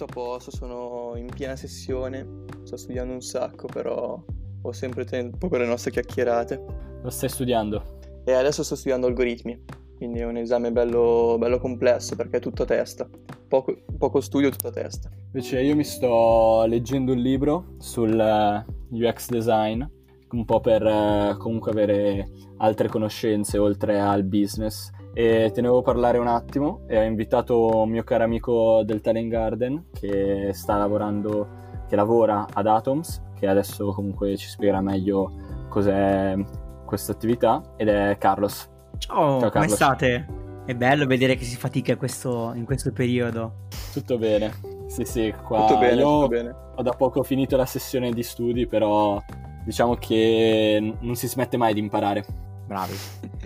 tutto 0.00 0.04
a 0.04 0.06
posto, 0.06 0.50
sono 0.50 1.12
in 1.16 1.26
piena 1.26 1.56
sessione, 1.56 2.44
sto 2.62 2.76
studiando 2.76 3.12
un 3.12 3.20
sacco, 3.20 3.66
però 3.66 4.22
ho 4.62 4.72
sempre 4.72 5.04
tempo 5.04 5.48
per 5.48 5.60
le 5.60 5.66
nostre 5.66 5.90
chiacchierate. 5.90 6.64
Lo 7.02 7.10
stai 7.10 7.28
studiando? 7.28 7.98
E 8.24 8.32
adesso 8.32 8.62
sto 8.62 8.76
studiando 8.76 9.06
algoritmi, 9.06 9.62
quindi 9.96 10.20
è 10.20 10.24
un 10.24 10.36
esame 10.36 10.72
bello, 10.72 11.36
bello 11.38 11.58
complesso 11.58 12.16
perché 12.16 12.38
è 12.38 12.40
tutto 12.40 12.62
a 12.62 12.66
testa. 12.66 13.08
Poco, 13.48 13.76
poco 13.98 14.20
studio, 14.20 14.48
tutto 14.50 14.68
a 14.68 14.72
testa. 14.72 15.10
Invece 15.32 15.60
io 15.60 15.74
mi 15.74 15.84
sto 15.84 16.64
leggendo 16.66 17.12
un 17.12 17.18
libro 17.18 17.74
sul 17.78 18.18
eh, 18.18 18.64
UX 18.90 19.28
design, 19.28 19.82
un 20.30 20.44
po' 20.44 20.60
per 20.60 20.86
eh, 20.86 21.36
comunque 21.38 21.72
avere 21.72 22.30
altre 22.58 22.88
conoscenze 22.88 23.58
oltre 23.58 24.00
al 24.00 24.22
business 24.24 24.90
e 25.12 25.50
te 25.52 25.60
ne 25.60 25.68
parlare 25.82 26.18
un 26.18 26.28
attimo 26.28 26.82
e 26.86 26.98
ho 26.98 27.02
invitato 27.02 27.82
un 27.82 27.90
mio 27.90 28.04
caro 28.04 28.24
amico 28.24 28.82
del 28.84 29.00
Talent 29.00 29.28
Garden 29.28 29.86
che 29.92 30.50
sta 30.52 30.76
lavorando, 30.76 31.48
che 31.88 31.96
lavora 31.96 32.46
ad 32.52 32.66
Atoms, 32.66 33.22
che 33.38 33.46
adesso 33.46 33.92
comunque 33.92 34.36
ci 34.36 34.48
spiegherà 34.48 34.80
meglio 34.80 35.32
cos'è 35.68 36.36
questa 36.84 37.12
attività 37.12 37.62
ed 37.76 37.88
è 37.88 38.16
Carlos. 38.18 38.68
Ciao, 38.98 39.40
Ciao 39.40 39.50
come 39.50 39.68
state? 39.68 40.26
È 40.64 40.74
bello 40.74 41.06
vedere 41.06 41.34
che 41.34 41.44
si 41.44 41.56
fatica 41.56 41.96
questo, 41.96 42.52
in 42.54 42.64
questo 42.64 42.92
periodo. 42.92 43.66
Tutto 43.92 44.18
bene, 44.18 44.52
sì 44.86 45.04
sì, 45.04 45.34
qua 45.44 45.66
tutto 45.66 45.80
bene, 45.80 46.00
io 46.00 46.08
tutto 46.08 46.28
bene. 46.28 46.54
ho 46.76 46.82
da 46.82 46.92
poco 46.92 47.22
finito 47.24 47.56
la 47.56 47.66
sessione 47.66 48.12
di 48.12 48.22
studi, 48.22 48.66
però 48.66 49.20
diciamo 49.64 49.94
che 49.94 50.94
non 51.00 51.16
si 51.16 51.26
smette 51.26 51.56
mai 51.56 51.74
di 51.74 51.80
imparare. 51.80 52.24
Bravi, 52.66 52.94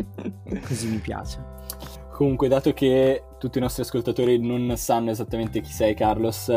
così 0.67 0.89
mi 0.89 0.99
piace. 0.99 1.54
Comunque, 2.15 2.47
dato 2.47 2.73
che 2.73 3.25
tutti 3.41 3.59
i 3.59 3.61
nostri 3.61 3.83
ascoltatori 3.83 4.39
non 4.39 4.77
sanno 4.77 5.11
esattamente 5.11 5.61
chi 5.61 5.73
sei, 5.73 5.95
Carlos, 5.95 6.49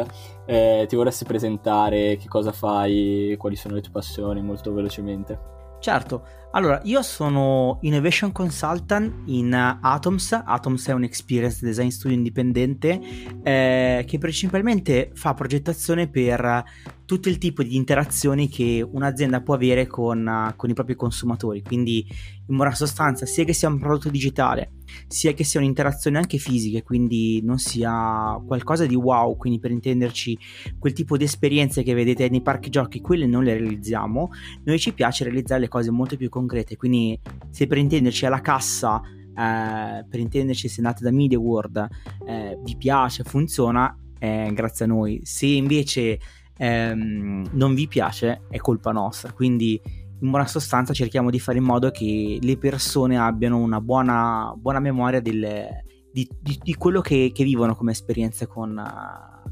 eh, 0.46 0.86
ti 0.88 0.96
vorresti 0.96 1.26
presentare, 1.26 2.16
che 2.18 2.28
cosa 2.28 2.52
fai, 2.52 3.34
quali 3.40 3.56
sono 3.56 3.74
le 3.74 3.82
tue 3.82 3.92
passioni, 3.92 4.44
molto 4.44 4.72
velocemente? 4.72 5.40
Certo, 5.80 6.22
allora 6.52 6.82
io 6.84 7.02
sono 7.02 7.78
Innovation 7.82 8.32
Consultant 8.32 9.14
in 9.26 9.54
Atoms, 9.54 10.32
Atoms 10.32 10.88
è 10.88 10.94
un 10.94 11.04
experience 11.04 11.66
design 11.66 11.90
studio 11.90 12.16
indipendente 12.16 13.00
eh, 13.44 14.04
che 14.08 14.18
principalmente 14.18 15.12
fa 15.14 15.34
progettazione 15.34 16.08
per 16.08 16.64
tutto 17.08 17.30
il 17.30 17.38
tipo 17.38 17.64
di 17.64 17.78
interazioni 17.78 18.50
che 18.50 18.86
un'azienda 18.88 19.42
può 19.42 19.56
avere 19.56 19.88
con, 19.88 20.54
con, 20.58 20.70
i 20.70 20.74
propri 20.74 20.96
consumatori. 20.96 21.64
Quindi, 21.64 22.06
in 22.50 22.56
buona 22.56 22.76
sostanza, 22.76 23.26
sia 23.26 23.46
che 23.46 23.54
sia 23.54 23.70
un 23.70 23.80
prodotto 23.80 24.10
digitale, 24.10 24.74
sia 25.08 25.32
che 25.32 25.46
sia 25.46 25.62
un'interazione 25.62 26.18
anche 26.18 26.38
fisica, 26.38 26.82
quindi 26.84 27.42
non 27.44 27.60
sia 27.60 28.38
qualcosa 28.46 28.86
di 28.86 28.94
wow. 28.94 29.38
Quindi, 29.38 29.60
per 29.60 29.72
intenderci, 29.72 30.38
quel 30.78 30.92
tipo 30.92 31.16
di 31.16 31.24
esperienze 31.24 31.82
che 31.82 31.94
vedete 31.94 32.28
nei 32.28 32.42
parchi 32.42 32.70
giochi, 32.70 33.00
quelle 33.00 33.26
non 33.26 33.46
le 33.46 33.54
realizziamo. 33.54 34.32
Noi 34.66 34.78
ci 34.78 34.94
piace 34.94 35.24
realizzare 35.24 35.62
le 35.62 35.70
cose 35.70 35.90
molto 35.92 36.18
più 36.18 36.30
concrete. 36.38 36.76
Quindi, 36.76 37.20
se 37.50 37.68
per 37.68 37.78
intenderci 37.78 38.26
alla 38.26 38.42
cassa. 38.42 39.02
Eh, 39.38 40.04
per 40.10 40.20
intenderci 40.20 40.68
se 40.68 40.82
andate 40.82 41.04
da 41.04 41.12
Media 41.12 41.38
World 41.38 41.88
eh, 42.26 42.58
vi 42.64 42.76
piace, 42.76 43.24
funziona, 43.24 43.96
eh, 44.18 44.52
grazie 44.54 44.86
a 44.86 44.88
noi. 44.88 45.20
Se 45.24 45.46
invece 45.46 46.20
ehm, 46.58 47.50
non 47.52 47.74
vi 47.74 47.88
piace 47.88 48.42
è 48.50 48.58
colpa 48.58 48.92
nostra. 48.92 49.32
Quindi 49.32 49.80
in 50.20 50.30
buona 50.30 50.48
sostanza 50.48 50.94
cerchiamo 50.94 51.30
di 51.30 51.40
fare 51.40 51.60
in 51.60 51.64
modo 51.64 51.92
che 51.92 52.40
le 52.42 52.58
persone 52.58 53.18
abbiano 53.18 53.60
una 53.60 53.80
buona, 53.80 54.54
buona 54.58 54.80
memoria 54.80 55.22
del, 55.22 55.68
di, 56.12 56.28
di, 56.42 56.60
di, 56.62 56.74
quello 56.76 57.02
che, 57.02 57.32
che, 57.34 57.44
vivono 57.44 57.76
come 57.76 57.92
esperienze 57.92 58.48
con, 58.48 58.82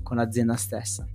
con 0.02 0.18
l'azienda 0.18 0.56
stessa. 0.56 1.06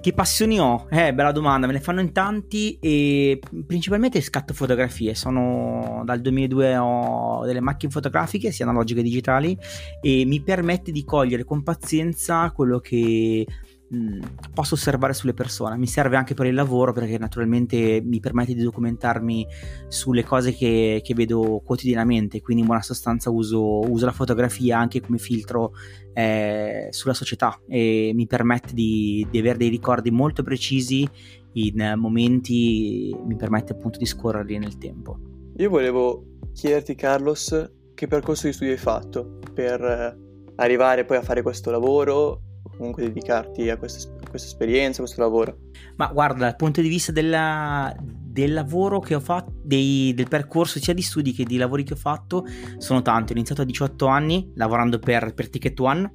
Che 0.00 0.12
passioni 0.12 0.60
ho? 0.60 0.86
Eh, 0.90 1.14
bella 1.14 1.32
domanda, 1.32 1.66
me 1.66 1.72
ne 1.72 1.80
fanno 1.80 2.00
in 2.00 2.12
tanti 2.12 2.78
e 2.80 3.40
principalmente 3.66 4.20
scatto 4.20 4.52
fotografie. 4.52 5.14
Sono 5.14 6.02
dal 6.04 6.20
2002 6.20 6.76
ho 6.76 7.44
delle 7.44 7.60
macchine 7.60 7.90
fotografiche, 7.90 8.52
sia 8.52 8.66
analogiche 8.66 9.00
che 9.00 9.08
digitali, 9.08 9.56
e 10.02 10.24
mi 10.26 10.42
permette 10.42 10.92
di 10.92 11.04
cogliere 11.04 11.44
con 11.44 11.62
pazienza 11.62 12.50
quello 12.50 12.80
che 12.80 13.46
Mm, 13.92 14.22
posso 14.54 14.74
osservare 14.74 15.12
sulle 15.12 15.34
persone. 15.34 15.76
Mi 15.76 15.86
serve 15.86 16.16
anche 16.16 16.34
per 16.34 16.46
il 16.46 16.54
lavoro 16.54 16.92
perché 16.92 17.18
naturalmente 17.18 18.00
mi 18.02 18.18
permette 18.18 18.54
di 18.54 18.62
documentarmi 18.62 19.46
sulle 19.88 20.24
cose 20.24 20.54
che, 20.54 21.00
che 21.04 21.14
vedo 21.14 21.60
quotidianamente, 21.64 22.40
quindi 22.40 22.62
in 22.62 22.68
buona 22.68 22.82
sostanza 22.82 23.30
uso, 23.30 23.80
uso 23.80 24.06
la 24.06 24.12
fotografia 24.12 24.78
anche 24.78 25.00
come 25.00 25.18
filtro 25.18 25.72
eh, 26.14 26.88
sulla 26.90 27.14
società 27.14 27.60
e 27.68 28.12
mi 28.14 28.26
permette 28.26 28.72
di, 28.72 29.26
di 29.30 29.38
avere 29.38 29.58
dei 29.58 29.68
ricordi 29.68 30.10
molto 30.10 30.42
precisi 30.42 31.06
in 31.52 31.94
momenti, 31.96 33.14
mi 33.26 33.36
permette 33.36 33.72
appunto 33.72 33.98
di 33.98 34.06
scorrerli 34.06 34.58
nel 34.58 34.78
tempo. 34.78 35.18
Io 35.58 35.68
volevo 35.68 36.38
chiederti 36.52 36.94
Carlos 36.94 37.70
che 37.94 38.06
percorso 38.08 38.46
di 38.46 38.52
studio 38.54 38.72
hai 38.72 38.78
fatto 38.78 39.38
per 39.52 40.18
arrivare 40.56 41.04
poi 41.04 41.16
a 41.16 41.22
fare 41.22 41.42
questo 41.42 41.70
lavoro 41.70 42.43
comunque 42.76 43.04
dedicarti 43.04 43.70
a 43.70 43.76
questa, 43.76 44.12
a 44.22 44.28
questa 44.28 44.48
esperienza, 44.48 45.00
a 45.00 45.04
questo 45.04 45.20
lavoro? 45.22 45.58
Ma 45.96 46.08
guarda, 46.08 46.44
dal 46.44 46.56
punto 46.56 46.80
di 46.80 46.88
vista 46.88 47.12
della, 47.12 47.94
del 47.98 48.52
lavoro 48.52 49.00
che 49.00 49.14
ho 49.14 49.20
fatto, 49.20 49.52
dei, 49.62 50.12
del 50.14 50.28
percorso 50.28 50.80
sia 50.80 50.94
di 50.94 51.02
studi 51.02 51.32
che 51.32 51.44
di 51.44 51.56
lavori 51.56 51.84
che 51.84 51.92
ho 51.92 51.96
fatto, 51.96 52.44
sono 52.78 53.02
tanti. 53.02 53.32
Ho 53.32 53.36
iniziato 53.36 53.62
a 53.62 53.64
18 53.64 54.06
anni 54.06 54.50
lavorando 54.54 54.98
per, 54.98 55.34
per 55.34 55.48
Ticket 55.48 55.78
One 55.80 56.12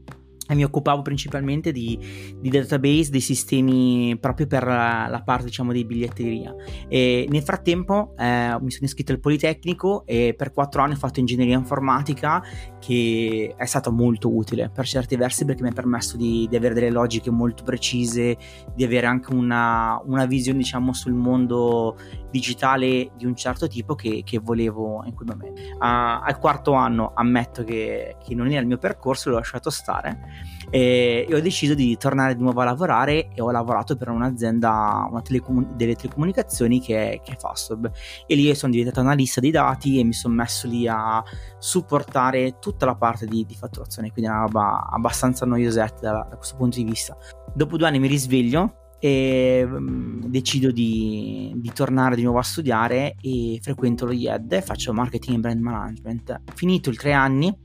e 0.50 0.56
mi 0.56 0.64
occupavo 0.64 1.04
principalmente 1.04 1.72
di, 1.72 1.98
di, 2.40 2.50
database, 2.50 3.12
dei 3.12 3.20
sistemi 3.20 4.18
proprio 4.20 4.48
per 4.48 4.66
la, 4.66 5.06
la 5.08 5.22
parte 5.22 5.46
diciamo 5.46 5.72
di 5.72 5.86
biglietteria 5.86 6.56
e 6.88 7.28
nel 7.30 7.44
frattempo 7.44 8.16
eh, 8.18 8.58
mi 8.60 8.72
sono 8.72 8.86
iscritto 8.86 9.12
al 9.12 9.20
Politecnico 9.20 10.06
e 10.08 10.34
per 10.36 10.52
quattro 10.52 10.82
anni 10.82 10.94
ho 10.94 10.98
fatto 10.98 11.20
ingegneria 11.20 11.56
informatica 11.56 12.44
che 12.80 13.54
è 13.56 13.66
stato 13.66 13.92
molto 13.92 14.36
utile 14.36 14.72
per 14.74 14.86
certi 14.86 15.16
versi 15.16 15.46
perché 15.46 15.62
mi 15.62 15.70
ha 15.70 15.74
permesso 15.74 16.18
di, 16.18 16.48
di 16.50 16.56
avere 16.56 16.74
delle 16.74 16.90
logiche 16.90 17.30
molto 17.30 17.64
precise, 17.64 18.36
di 18.74 18.84
avere 18.84 19.06
anche 19.06 19.32
una, 19.32 20.02
una 20.04 20.26
visione 20.26 20.58
diciamo 20.58 20.94
sul 20.94 21.14
mondo 21.14 21.96
digitale 22.32 23.12
di 23.16 23.26
un 23.26 23.36
certo 23.36 23.68
tipo 23.68 23.94
che, 23.94 24.24
che 24.26 24.40
volevo 24.40 25.04
in 25.06 25.14
quel 25.14 25.28
momento. 25.28 25.62
Uh, 25.62 26.26
al 26.26 26.40
quarto 26.40 26.74
anno 26.74 27.12
ammetto 27.14 27.64
che, 27.64 28.16
che 28.24 28.34
non 28.34 28.48
era 28.50 28.62
il 28.62 28.68
mio 28.68 28.78
percorso, 28.78 29.30
l'ho 29.30 29.38
lasciato 29.38 29.70
stare 29.70 30.39
e, 30.70 31.28
ho 31.32 31.40
deciso 31.40 31.74
di 31.74 31.98
tornare 31.98 32.36
di 32.36 32.42
nuovo 32.42 32.62
a 32.62 32.66
lavorare 32.66 33.30
e 33.34 33.42
ho 33.42 33.52
lavorato 33.52 33.96
per 33.96 34.10
un'azienda 34.10 35.08
una 35.10 35.22
telecomun- 35.22 35.76
delle 35.76 35.96
telecomunicazioni 35.96 36.80
che 36.80 37.14
è, 37.14 37.22
che 37.22 37.34
è 37.34 37.38
Fastweb 37.38 37.92
e 38.28 38.36
lì 38.36 38.54
sono 38.56 38.72
diventato 38.72 39.00
analista 39.00 39.40
dei 39.40 39.52
dati 39.52 40.00
e 40.00 40.04
mi 40.04 40.14
sono 40.14 40.36
messo 40.36 40.68
lì 40.68 40.88
a 40.88 41.24
supportare 41.58 42.60
tutta 42.60 42.86
la 42.86 42.96
parte 42.96 43.26
di, 43.26 43.46
di 43.46 43.56
fatturazione 43.56 44.12
quindi 44.12 44.30
è 44.30 44.34
una 44.34 44.44
roba 44.44 44.88
abbastanza 44.90 45.46
noiosetta 45.46 46.12
da, 46.12 46.28
da 46.30 46.36
questo 46.36 46.56
punto 46.56 46.78
di 46.78 46.84
vista 46.84 47.18
dopo 47.54 47.78
due 47.78 47.88
anni 47.88 48.00
mi 48.00 48.08
risveglio 48.08 48.74
e 49.00 49.64
um, 49.64 50.20
decido 50.28 50.72
di, 50.72 51.54
di, 51.56 51.72
tornare 51.74 52.16
di 52.16 52.24
nuovo 52.24 52.40
a 52.40 52.44
studiare 52.44 53.16
e 53.22 53.58
frequento 53.62 54.06
lo 54.06 54.12
IED 54.12 54.52
e 54.52 54.62
faccio 54.62 54.94
marketing 54.94 55.38
e 55.38 55.40
brand 55.40 55.62
management. 55.62 56.42
Finito 56.54 56.90
i 56.90 56.96
tre 56.96 57.14
anni, 57.14 57.56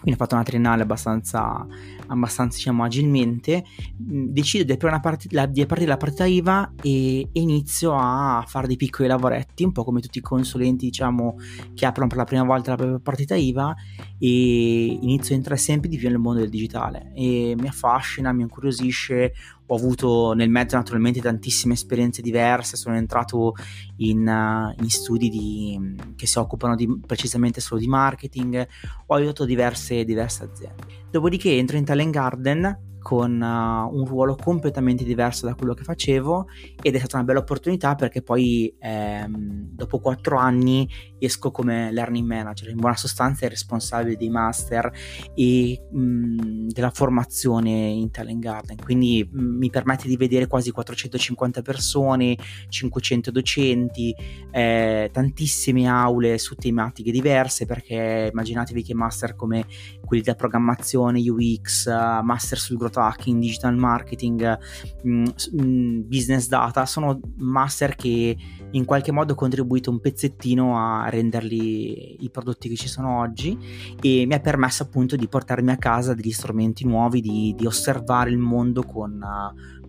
quindi 0.00 0.12
ho 0.12 0.16
fatto 0.16 0.34
una 0.34 0.44
triennale 0.44 0.82
abbastanza, 0.82 1.66
abbastanza 2.06 2.56
diciamo, 2.56 2.84
agilmente, 2.84 3.64
mm, 4.02 4.28
decido 4.28 4.64
di 4.64 4.72
aprire, 4.72 4.98
part- 5.00 5.32
la, 5.32 5.46
di 5.46 5.60
aprire 5.60 5.86
la 5.86 5.96
partita 5.98 6.24
IVA 6.24 6.72
e, 6.82 7.20
e, 7.20 7.28
inizio 7.32 7.94
a 7.94 8.42
fare 8.46 8.66
dei 8.66 8.76
piccoli 8.76 9.08
lavoretti, 9.08 9.62
un 9.62 9.72
po' 9.72 9.84
come 9.84 10.00
tutti 10.00 10.18
i 10.18 10.22
consulenti 10.22 10.86
diciamo, 10.86 11.36
che 11.74 11.84
aprono 11.84 12.08
per 12.08 12.16
la 12.16 12.24
prima 12.24 12.44
volta 12.44 12.70
la 12.70 12.76
propria 12.76 12.98
partita 12.98 13.34
IVA 13.34 13.74
e 14.18 14.98
inizio 15.00 15.34
a 15.34 15.36
entrare 15.36 15.60
sempre 15.60 15.88
di 15.88 15.98
più 15.98 16.08
nel 16.08 16.18
mondo 16.18 16.40
del 16.40 16.48
digitale. 16.48 17.12
E 17.14 17.54
mi 17.58 17.68
affascina, 17.68 18.32
mi 18.32 18.42
incuriosisce, 18.42 19.32
ho 19.72 19.76
avuto 19.76 20.32
nel 20.32 20.50
mezzo 20.50 20.76
naturalmente 20.76 21.20
tantissime 21.20 21.74
esperienze 21.74 22.22
diverse, 22.22 22.76
sono 22.76 22.96
entrato 22.96 23.54
in, 23.98 24.26
uh, 24.26 24.82
in 24.82 24.90
studi 24.90 25.28
di, 25.28 25.94
che 26.16 26.26
si 26.26 26.38
occupano 26.38 26.74
di, 26.74 27.00
precisamente 27.06 27.60
solo 27.60 27.80
di 27.80 27.86
marketing, 27.86 28.66
ho 29.06 29.14
aiutato 29.14 29.44
diverse, 29.44 30.04
diverse 30.04 30.42
aziende. 30.42 30.82
Dopodiché 31.08 31.56
entro 31.56 31.76
in 31.76 31.84
Talent 31.84 32.12
Garden 32.12 32.89
con 33.00 33.40
uh, 33.40 33.96
un 33.96 34.04
ruolo 34.04 34.36
completamente 34.36 35.04
diverso 35.04 35.46
da 35.46 35.54
quello 35.54 35.74
che 35.74 35.82
facevo 35.82 36.46
ed 36.82 36.94
è 36.94 36.98
stata 36.98 37.16
una 37.16 37.24
bella 37.24 37.40
opportunità 37.40 37.94
perché 37.94 38.22
poi 38.22 38.72
ehm, 38.78 39.70
dopo 39.72 39.98
quattro 40.00 40.36
anni 40.36 40.88
esco 41.18 41.50
come 41.50 41.90
learning 41.92 42.26
manager, 42.26 42.68
in 42.68 42.76
buona 42.76 42.96
sostanza 42.96 43.46
è 43.46 43.48
responsabile 43.48 44.16
dei 44.16 44.28
master 44.28 44.90
e 45.34 45.80
mh, 45.90 46.68
della 46.68 46.90
formazione 46.90 47.70
in 47.70 48.10
Talent 48.10 48.40
Garden, 48.40 48.76
quindi 48.76 49.28
mh, 49.30 49.42
mi 49.42 49.70
permette 49.70 50.06
di 50.06 50.16
vedere 50.16 50.46
quasi 50.46 50.70
450 50.70 51.62
persone, 51.62 52.36
500 52.68 53.30
docenti, 53.30 54.14
eh, 54.50 55.08
tantissime 55.12 55.86
aule 55.86 56.38
su 56.38 56.54
tematiche 56.54 57.10
diverse 57.10 57.66
perché 57.66 58.28
immaginatevi 58.30 58.82
che 58.82 58.94
master 58.94 59.34
come 59.34 59.66
quelli 60.04 60.22
da 60.22 60.34
programmazione, 60.34 61.20
UX, 61.20 61.88
master 62.22 62.58
sul 62.58 62.76
growth 62.76 62.89
growth 62.90 62.96
hacking, 62.96 63.40
digital 63.40 63.76
marketing, 63.76 64.58
mh, 65.02 65.30
mh, 65.52 66.00
business 66.06 66.48
data, 66.48 66.84
sono 66.86 67.20
master 67.36 67.94
che 67.94 68.36
in 68.72 68.84
qualche 68.84 69.12
modo 69.12 69.32
ho 69.32 69.36
contribuito 69.36 69.90
un 69.90 70.00
pezzettino 70.00 70.76
a 70.76 71.08
renderli 71.08 72.24
i 72.24 72.30
prodotti 72.30 72.68
che 72.68 72.76
ci 72.76 72.88
sono 72.88 73.18
oggi 73.20 73.56
e 74.00 74.24
mi 74.26 74.34
ha 74.34 74.40
permesso 74.40 74.82
appunto 74.82 75.16
di 75.16 75.28
portarmi 75.28 75.70
a 75.70 75.76
casa 75.76 76.14
degli 76.14 76.32
strumenti 76.32 76.84
nuovi, 76.84 77.20
di, 77.20 77.54
di 77.56 77.66
osservare 77.66 78.30
il 78.30 78.38
mondo 78.38 78.82
con, 78.82 79.18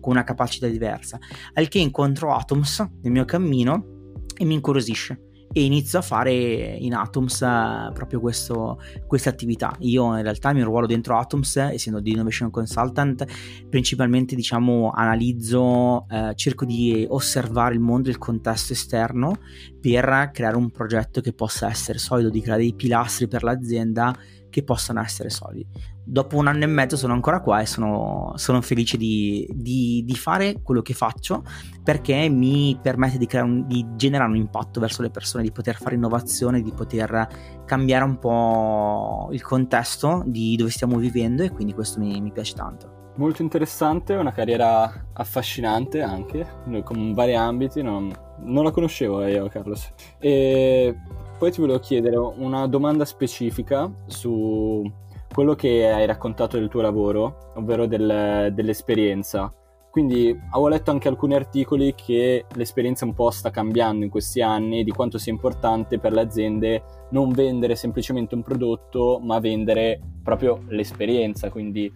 con 0.00 0.12
una 0.12 0.24
capacità 0.24 0.66
diversa. 0.66 1.18
Al 1.54 1.68
che 1.68 1.78
incontro 1.78 2.34
Atoms 2.34 2.86
nel 3.02 3.12
mio 3.12 3.24
cammino 3.24 4.00
e 4.36 4.44
mi 4.44 4.54
incuriosisce 4.54 5.30
e 5.52 5.64
inizio 5.64 5.98
a 5.98 6.02
fare 6.02 6.32
in 6.32 6.94
Atoms 6.94 7.40
uh, 7.40 7.92
proprio 7.92 8.20
questa 8.20 9.30
attività. 9.30 9.74
Io 9.80 10.16
in 10.16 10.22
realtà 10.22 10.50
il 10.50 10.56
mio 10.56 10.64
ruolo 10.64 10.86
dentro 10.86 11.18
Atoms, 11.18 11.56
essendo 11.56 12.00
di 12.00 12.12
Innovation 12.12 12.50
Consultant, 12.50 13.24
principalmente 13.68 14.34
diciamo 14.34 14.90
analizzo, 14.94 16.06
uh, 16.08 16.32
cerco 16.34 16.64
di 16.64 17.06
osservare 17.08 17.74
il 17.74 17.80
mondo 17.80 18.08
e 18.08 18.12
il 18.12 18.18
contesto 18.18 18.72
esterno 18.72 19.38
per 19.80 20.30
creare 20.32 20.56
un 20.56 20.70
progetto 20.70 21.20
che 21.20 21.32
possa 21.32 21.68
essere 21.68 21.98
solido, 21.98 22.30
di 22.30 22.40
creare 22.40 22.62
dei 22.62 22.74
pilastri 22.74 23.28
per 23.28 23.42
l'azienda 23.42 24.16
che 24.52 24.62
possano 24.62 25.00
essere 25.00 25.30
solidi. 25.30 25.66
Dopo 26.04 26.36
un 26.36 26.46
anno 26.46 26.64
e 26.64 26.66
mezzo 26.66 26.96
sono 26.96 27.14
ancora 27.14 27.40
qua 27.40 27.60
e 27.60 27.66
sono, 27.66 28.32
sono 28.36 28.60
felice 28.60 28.98
di, 28.98 29.48
di, 29.50 30.02
di, 30.04 30.14
fare 30.14 30.60
quello 30.62 30.82
che 30.82 30.92
faccio 30.92 31.42
perché 31.82 32.28
mi 32.28 32.78
permette 32.80 33.16
di, 33.16 33.28
un, 33.32 33.66
di, 33.66 33.86
generare 33.96 34.30
un 34.30 34.36
impatto 34.36 34.78
verso 34.78 35.00
le 35.00 35.10
persone, 35.10 35.42
di 35.42 35.52
poter 35.52 35.76
fare 35.76 35.94
innovazione, 35.94 36.60
di 36.60 36.72
poter 36.72 37.62
cambiare 37.64 38.04
un 38.04 38.18
po' 38.18 39.30
il 39.32 39.42
contesto 39.42 40.22
di 40.26 40.54
dove 40.56 40.70
stiamo 40.70 40.98
vivendo 40.98 41.42
e 41.42 41.50
quindi 41.50 41.72
questo 41.72 41.98
mi, 41.98 42.20
mi 42.20 42.30
piace 42.30 42.54
tanto. 42.54 43.00
Molto 43.16 43.42
interessante, 43.42 44.14
una 44.14 44.32
carriera 44.32 45.08
affascinante 45.12 46.02
anche, 46.02 46.46
con 46.84 47.12
vari 47.14 47.34
ambiti, 47.34 47.82
non, 47.82 48.10
non 48.40 48.64
la 48.64 48.70
conoscevo 48.70 49.26
io 49.26 49.48
Carlos. 49.48 49.92
E 50.18 50.96
poi 51.42 51.50
ti 51.50 51.60
volevo 51.60 51.80
chiedere 51.80 52.16
una 52.16 52.68
domanda 52.68 53.04
specifica 53.04 53.92
su 54.06 54.88
quello 55.34 55.56
che 55.56 55.90
hai 55.90 56.06
raccontato 56.06 56.56
del 56.56 56.68
tuo 56.68 56.82
lavoro, 56.82 57.50
ovvero 57.56 57.86
del, 57.86 58.52
dell'esperienza. 58.54 59.52
Quindi 59.90 60.28
avevo 60.50 60.68
letto 60.68 60.92
anche 60.92 61.08
alcuni 61.08 61.34
articoli 61.34 61.96
che 61.96 62.44
l'esperienza 62.54 63.04
un 63.04 63.14
po' 63.14 63.30
sta 63.30 63.50
cambiando 63.50 64.04
in 64.04 64.10
questi 64.12 64.40
anni, 64.40 64.84
di 64.84 64.92
quanto 64.92 65.18
sia 65.18 65.32
importante 65.32 65.98
per 65.98 66.12
le 66.12 66.20
aziende 66.20 66.82
non 67.10 67.32
vendere 67.32 67.74
semplicemente 67.74 68.36
un 68.36 68.44
prodotto, 68.44 69.18
ma 69.20 69.40
vendere 69.40 70.00
proprio 70.22 70.62
l'esperienza. 70.68 71.50
Quindi 71.50 71.92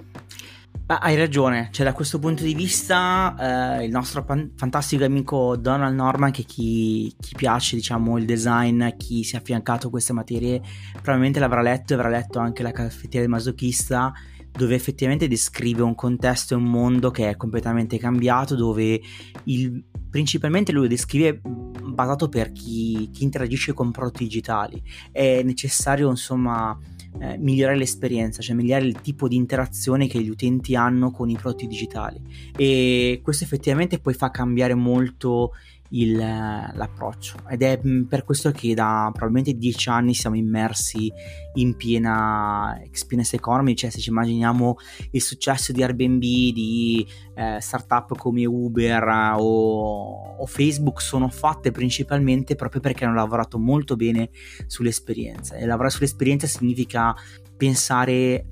Ah, 0.89 0.99
hai 0.99 1.17
ragione, 1.17 1.71
cioè 1.73 1.85
da 1.85 1.93
questo 1.93 2.21
punto 2.21 2.45
di 2.45 2.55
vista 2.55 3.79
eh, 3.81 3.85
il 3.87 3.91
nostro 3.91 4.25
pan- 4.25 4.53
fantastico 4.55 5.03
amico 5.03 5.57
Donald 5.57 5.97
Norman, 5.97 6.31
che 6.31 6.45
chi, 6.45 7.13
chi, 7.19 7.35
piace 7.35 7.75
diciamo 7.75 8.17
il 8.19 8.25
design, 8.25 8.91
chi 8.97 9.25
si 9.25 9.35
è 9.35 9.39
affiancato 9.39 9.89
a 9.89 9.91
queste 9.91 10.13
materie, 10.13 10.63
probabilmente 10.93 11.41
l'avrà 11.41 11.61
letto 11.61 11.93
e 11.93 11.97
avrà 11.97 12.09
letto 12.09 12.39
anche 12.39 12.63
la 12.63 12.71
caffettiera 12.71 13.27
del 13.27 13.35
masochista, 13.35 14.13
dove 14.53 14.77
effettivamente 14.77 15.27
descrive 15.27 15.83
un 15.83 15.97
contesto 15.97 16.55
e 16.55 16.59
un 16.59 16.71
mondo 16.71 17.11
che 17.11 17.31
è 17.31 17.37
completamente 17.37 17.99
cambiato, 17.99 18.55
dove 18.55 19.01
il, 19.43 19.85
principalmente 20.09 20.71
lui 20.71 20.87
descrive 20.87 21.41
basato 21.97 22.29
per 22.29 22.53
chi, 22.53 23.09
chi 23.11 23.25
interagisce 23.25 23.73
con 23.73 23.91
prodotti 23.91 24.25
digitali. 24.25 24.81
È 25.11 25.43
necessario 25.43 26.11
insomma 26.11 26.79
eh, 27.19 27.39
migliorare 27.39 27.79
l'esperienza, 27.79 28.43
cioè 28.43 28.55
migliorare 28.55 28.87
il 28.87 29.01
tipo 29.01 29.27
di 29.27 29.37
interazione 29.37 30.07
che 30.07 30.21
gli 30.21 30.29
utenti 30.29 30.77
hanno 30.77 31.11
con 31.11 31.31
i 31.31 31.37
prodotti 31.37 31.67
digitali 31.67 32.21
e 32.55 33.21
questo 33.23 33.45
effettivamente 33.45 33.99
poi 33.99 34.13
fa 34.13 34.31
cambiare 34.31 34.75
molto 34.75 35.53
il, 35.91 36.17
l'approccio. 36.17 37.39
Ed 37.49 37.63
è 37.63 37.81
mm, 37.85 38.05
per 38.05 38.25
questo 38.25 38.51
che 38.51 38.75
da 38.75 39.11
probabilmente 39.13 39.57
dieci 39.59 39.89
anni 39.89 40.15
siamo 40.15 40.37
immersi 40.37 41.13
in 41.55 41.77
piena 41.77 42.79
experience 42.83 43.37
economy, 43.37 43.75
cioè 43.75 43.91
se 43.91 43.99
ci 43.99 44.11
immaginiamo 44.11 44.77
il 45.13 45.23
successo 45.23 45.73
di 45.73 45.83
Airbnb, 45.83 46.21
di 46.21 47.07
eh, 47.35 47.59
startup 47.61 48.17
come 48.17 48.45
Uber 48.45 49.35
o, 49.37 50.37
o, 50.37 50.47
Facebook 50.47 51.01
sono 51.01 51.29
fatte 51.29 51.71
principalmente 51.71 52.55
proprio 52.55 52.81
perché 52.81 53.05
hanno 53.05 53.15
lavorato 53.15 53.59
molto 53.59 53.97
bene 53.97 54.31
sull'esperienza. 54.67 55.55
E 55.57 55.67
lavorare 55.67 55.91
sull'esperienza 55.91 56.47
significa 56.47 57.15
pensare 57.57 58.07
eh, 58.07 58.45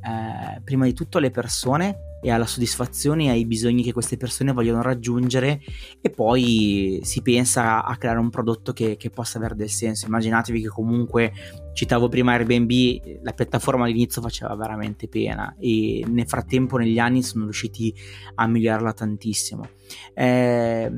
prima 0.65 0.87
di 0.87 0.95
tutto 0.95 1.19
alle 1.19 1.31
persone 1.31 2.13
e 2.25 2.31
alla 2.31 2.47
soddisfazione 2.47 3.26
e 3.26 3.29
ai 3.29 3.44
bisogni 3.44 3.82
che 3.82 3.93
queste 3.93 4.17
persone 4.17 4.53
vogliono 4.53 4.81
raggiungere 4.81 5.61
e 6.00 6.09
poi 6.09 7.00
si 7.03 7.21
pensa 7.21 7.85
a 7.85 7.97
creare 7.99 8.19
un 8.19 8.31
prodotto 8.31 8.73
che, 8.73 8.97
che 8.97 9.11
possa 9.11 9.37
avere 9.37 9.55
del 9.55 9.69
senso. 9.69 10.06
Immaginatevi 10.06 10.62
che 10.62 10.69
comunque, 10.69 11.32
citavo 11.75 12.09
prima 12.09 12.32
Airbnb, 12.32 13.21
la 13.23 13.32
piattaforma 13.32 13.85
all'inizio 13.85 14.23
faceva 14.23 14.55
veramente 14.56 15.06
pena 15.06 15.55
e 15.59 16.03
nel 16.09 16.26
frattempo 16.26 16.79
negli 16.79 16.99
anni 16.99 17.23
sono 17.23 17.44
riusciti 17.44 17.94
a 18.37 18.47
migliorarla 18.47 18.94
tantissimo. 18.94 19.69
Eh, 20.15 20.91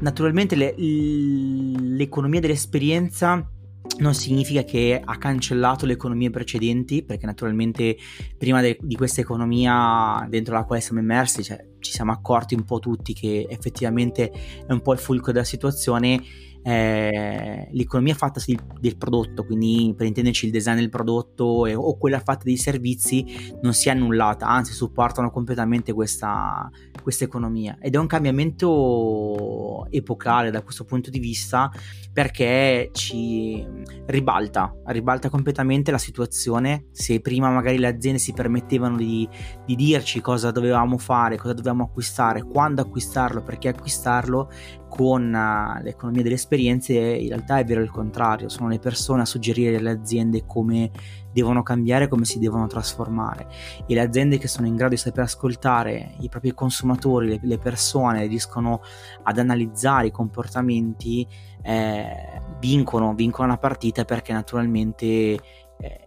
naturalmente 0.00 0.56
le, 0.56 0.74
l'economia 0.76 2.40
dell'esperienza 2.40 3.50
non 3.98 4.14
significa 4.14 4.62
che 4.62 5.00
ha 5.02 5.18
cancellato 5.18 5.86
le 5.86 5.94
economie 5.94 6.30
precedenti, 6.30 7.02
perché 7.02 7.26
naturalmente 7.26 7.96
prima 8.36 8.60
de- 8.60 8.78
di 8.80 8.94
questa 8.94 9.20
economia 9.20 10.26
dentro 10.28 10.54
la 10.54 10.64
quale 10.64 10.82
siamo 10.82 11.00
immersi, 11.00 11.42
cioè, 11.42 11.64
ci 11.78 11.92
siamo 11.92 12.12
accorti 12.12 12.54
un 12.54 12.64
po' 12.64 12.78
tutti 12.78 13.14
che 13.14 13.46
effettivamente 13.48 14.30
è 14.30 14.72
un 14.72 14.80
po' 14.80 14.92
il 14.92 14.98
fulcro 14.98 15.32
della 15.32 15.44
situazione 15.44 16.20
eh, 16.66 17.68
l'economia 17.70 18.16
fatta 18.16 18.42
del, 18.44 18.58
del, 18.80 18.96
prodotto, 18.96 19.44
quindi 19.44 19.94
per 19.96 20.08
intenderci 20.08 20.46
il 20.46 20.50
design 20.50 20.78
del 20.78 20.88
prodotto 20.88 21.64
e, 21.64 21.76
o 21.76 21.96
quella 21.96 22.18
fatta 22.18 22.42
dei 22.42 22.56
servizi, 22.56 23.24
non 23.62 23.72
si 23.72 23.88
è 23.88 23.92
annullata, 23.92 24.48
anzi 24.48 24.72
supportano 24.72 25.30
completamente 25.30 25.92
questa, 25.92 26.68
questa 27.00 27.22
economia. 27.22 27.78
Ed 27.80 27.94
è 27.94 27.98
un 27.98 28.08
cambiamento 28.08 29.86
epocale 29.90 30.50
da 30.50 30.62
questo 30.62 30.84
punto 30.84 31.08
di 31.08 31.20
vista 31.20 31.70
perché 32.12 32.90
ci 32.92 33.64
ribalta, 34.06 34.74
ribalta 34.86 35.30
completamente 35.30 35.92
la 35.92 35.98
situazione. 35.98 36.86
Se 36.90 37.20
prima 37.20 37.48
magari 37.48 37.78
le 37.78 37.86
aziende 37.86 38.18
si 38.18 38.32
permettevano 38.32 38.96
di, 38.96 39.28
di 39.64 39.76
dirci 39.76 40.20
cosa 40.20 40.50
dovevamo 40.50 40.98
fare, 40.98 41.36
cosa 41.36 41.52
dovevamo 41.52 41.84
acquistare, 41.84 42.42
quando 42.42 42.82
acquistarlo, 42.82 43.42
perché 43.44 43.68
acquistarlo, 43.68 44.50
con 44.96 45.24
uh, 45.24 45.82
l'economia 45.82 46.22
delle 46.22 46.36
esperienze 46.36 46.94
in 46.94 47.28
realtà 47.28 47.58
è 47.58 47.64
vero 47.64 47.82
il 47.82 47.90
contrario, 47.90 48.48
sono 48.48 48.68
le 48.68 48.78
persone 48.78 49.20
a 49.20 49.26
suggerire 49.26 49.76
alle 49.76 49.90
aziende 49.90 50.46
come 50.46 50.90
devono 51.34 51.62
cambiare, 51.62 52.08
come 52.08 52.24
si 52.24 52.38
devono 52.38 52.66
trasformare 52.66 53.46
e 53.86 53.92
le 53.92 54.00
aziende 54.00 54.38
che 54.38 54.48
sono 54.48 54.66
in 54.66 54.74
grado 54.74 54.94
di 54.94 54.96
saper 54.96 55.24
ascoltare 55.24 56.14
i 56.20 56.30
propri 56.30 56.54
consumatori, 56.54 57.28
le, 57.28 57.40
le 57.42 57.58
persone, 57.58 58.26
riescono 58.26 58.80
ad 59.24 59.38
analizzare 59.38 60.06
i 60.06 60.10
comportamenti, 60.10 61.26
eh, 61.60 62.40
vincono, 62.58 63.14
vincono 63.14 63.48
la 63.48 63.58
partita 63.58 64.06
perché 64.06 64.32
naturalmente 64.32 65.04
eh, 65.04 65.38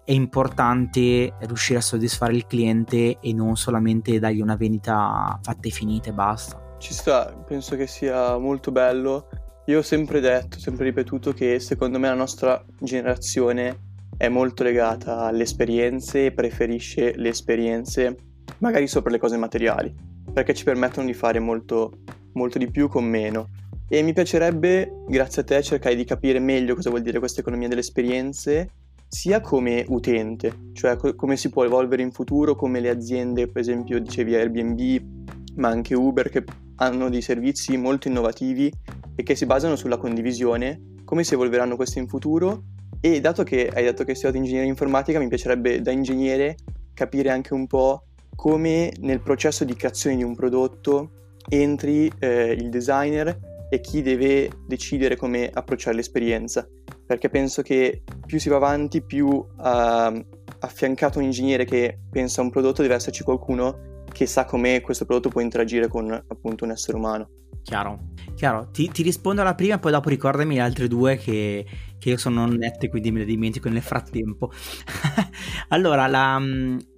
è 0.03 0.11
importante 0.11 1.35
riuscire 1.41 1.77
a 1.77 1.83
soddisfare 1.83 2.33
il 2.33 2.47
cliente 2.47 3.19
e 3.19 3.33
non 3.33 3.55
solamente 3.55 4.17
dargli 4.17 4.41
una 4.41 4.55
vendita 4.55 5.39
fatta 5.43 5.67
e 5.67 5.69
finita 5.69 6.09
e 6.09 6.13
basta. 6.13 6.68
Ci 6.79 6.93
sta, 6.93 7.35
penso 7.45 7.75
che 7.75 7.87
sia 7.87 8.37
molto 8.37 8.71
bello. 8.71 9.27
Io 9.65 9.79
ho 9.79 9.83
sempre 9.83 10.21
detto, 10.21 10.57
sempre 10.59 10.85
ripetuto 10.85 11.33
che 11.33 11.59
secondo 11.59 11.99
me 11.99 12.07
la 12.07 12.15
nostra 12.15 12.63
generazione 12.79 13.87
è 14.17 14.29
molto 14.29 14.63
legata 14.63 15.25
alle 15.25 15.43
esperienze 15.43 16.25
e 16.25 16.31
preferisce 16.31 17.15
le 17.17 17.29
esperienze 17.29 18.15
magari 18.59 18.87
sopra 18.87 19.11
le 19.11 19.19
cose 19.19 19.35
materiali, 19.35 19.93
perché 20.33 20.53
ci 20.53 20.63
permettono 20.63 21.05
di 21.05 21.13
fare 21.13 21.39
molto, 21.39 21.99
molto 22.33 22.57
di 22.57 22.71
più 22.71 22.87
con 22.87 23.03
meno. 23.03 23.49
E 23.89 24.01
mi 24.01 24.13
piacerebbe, 24.13 25.03
grazie 25.05 25.41
a 25.41 25.45
te, 25.45 25.61
cercare 25.61 25.95
di 25.95 26.05
capire 26.05 26.39
meglio 26.39 26.75
cosa 26.75 26.89
vuol 26.89 27.01
dire 27.01 27.19
questa 27.19 27.41
economia 27.41 27.67
delle 27.67 27.81
esperienze, 27.81 28.69
sia 29.05 29.41
come 29.41 29.83
utente, 29.89 30.69
cioè 30.71 30.95
co- 30.95 31.13
come 31.13 31.35
si 31.35 31.49
può 31.49 31.65
evolvere 31.65 32.03
in 32.03 32.11
futuro, 32.11 32.55
come 32.55 32.79
le 32.79 32.89
aziende, 32.89 33.47
per 33.47 33.61
esempio, 33.61 33.99
dicevi 33.99 34.33
Airbnb, 34.35 35.01
ma 35.55 35.67
anche 35.67 35.93
Uber, 35.93 36.29
che 36.29 36.43
hanno 36.79 37.09
dei 37.09 37.21
servizi 37.21 37.77
molto 37.77 38.07
innovativi 38.07 38.71
e 39.15 39.23
che 39.23 39.35
si 39.35 39.45
basano 39.45 39.75
sulla 39.75 39.97
condivisione, 39.97 40.95
come 41.05 41.23
si 41.23 41.33
evolveranno 41.33 41.75
questi 41.75 41.99
in 41.99 42.07
futuro. 42.07 42.63
E 43.01 43.21
dato 43.21 43.43
che 43.43 43.69
hai 43.73 43.83
detto 43.83 44.03
che 44.03 44.11
hai 44.11 44.15
studiato 44.15 44.37
ingegneria 44.37 44.69
informatica, 44.69 45.19
mi 45.19 45.27
piacerebbe 45.27 45.81
da 45.81 45.91
ingegnere 45.91 46.57
capire 46.93 47.29
anche 47.29 47.53
un 47.53 47.65
po' 47.65 48.03
come 48.35 48.91
nel 48.99 49.21
processo 49.21 49.63
di 49.63 49.75
creazione 49.75 50.17
di 50.17 50.23
un 50.23 50.35
prodotto 50.35 51.11
entri 51.49 52.11
eh, 52.19 52.51
il 52.51 52.69
designer 52.69 53.37
e 53.69 53.81
chi 53.81 54.01
deve 54.01 54.49
decidere 54.67 55.15
come 55.15 55.49
approcciare 55.51 55.95
l'esperienza, 55.95 56.67
perché 57.05 57.29
penso 57.29 57.61
che 57.61 58.03
più 58.25 58.39
si 58.39 58.49
va 58.49 58.55
avanti, 58.55 59.01
più 59.01 59.27
uh, 59.27 60.25
affiancato 60.59 61.19
un 61.19 61.25
ingegnere 61.25 61.65
che 61.65 61.99
pensa 62.09 62.41
a 62.41 62.43
un 62.43 62.49
prodotto 62.49 62.81
deve 62.81 62.95
esserci 62.95 63.23
qualcuno 63.23 63.88
che 64.11 64.25
sa 64.25 64.45
come 64.45 64.81
questo 64.81 65.05
prodotto 65.05 65.29
può 65.29 65.41
interagire 65.41 65.87
con 65.87 66.11
appunto 66.11 66.65
un 66.65 66.71
essere 66.71 66.97
umano. 66.97 67.29
Chiaro, 67.61 68.13
chiaro. 68.35 68.69
Ti, 68.71 68.89
ti 68.89 69.03
rispondo 69.03 69.41
alla 69.41 69.53
prima, 69.53 69.77
poi 69.79 69.91
dopo 69.91 70.09
ricordami 70.09 70.55
le 70.55 70.61
altre 70.61 70.87
due 70.87 71.17
che, 71.17 71.65
che 71.99 72.09
io 72.09 72.17
sono 72.17 72.45
nette, 72.47 72.89
quindi 72.89 73.11
me 73.11 73.19
le 73.19 73.25
dimentico 73.25 73.69
nel 73.69 73.81
frattempo. 73.81 74.51
allora, 75.69 76.07
la, 76.07 76.41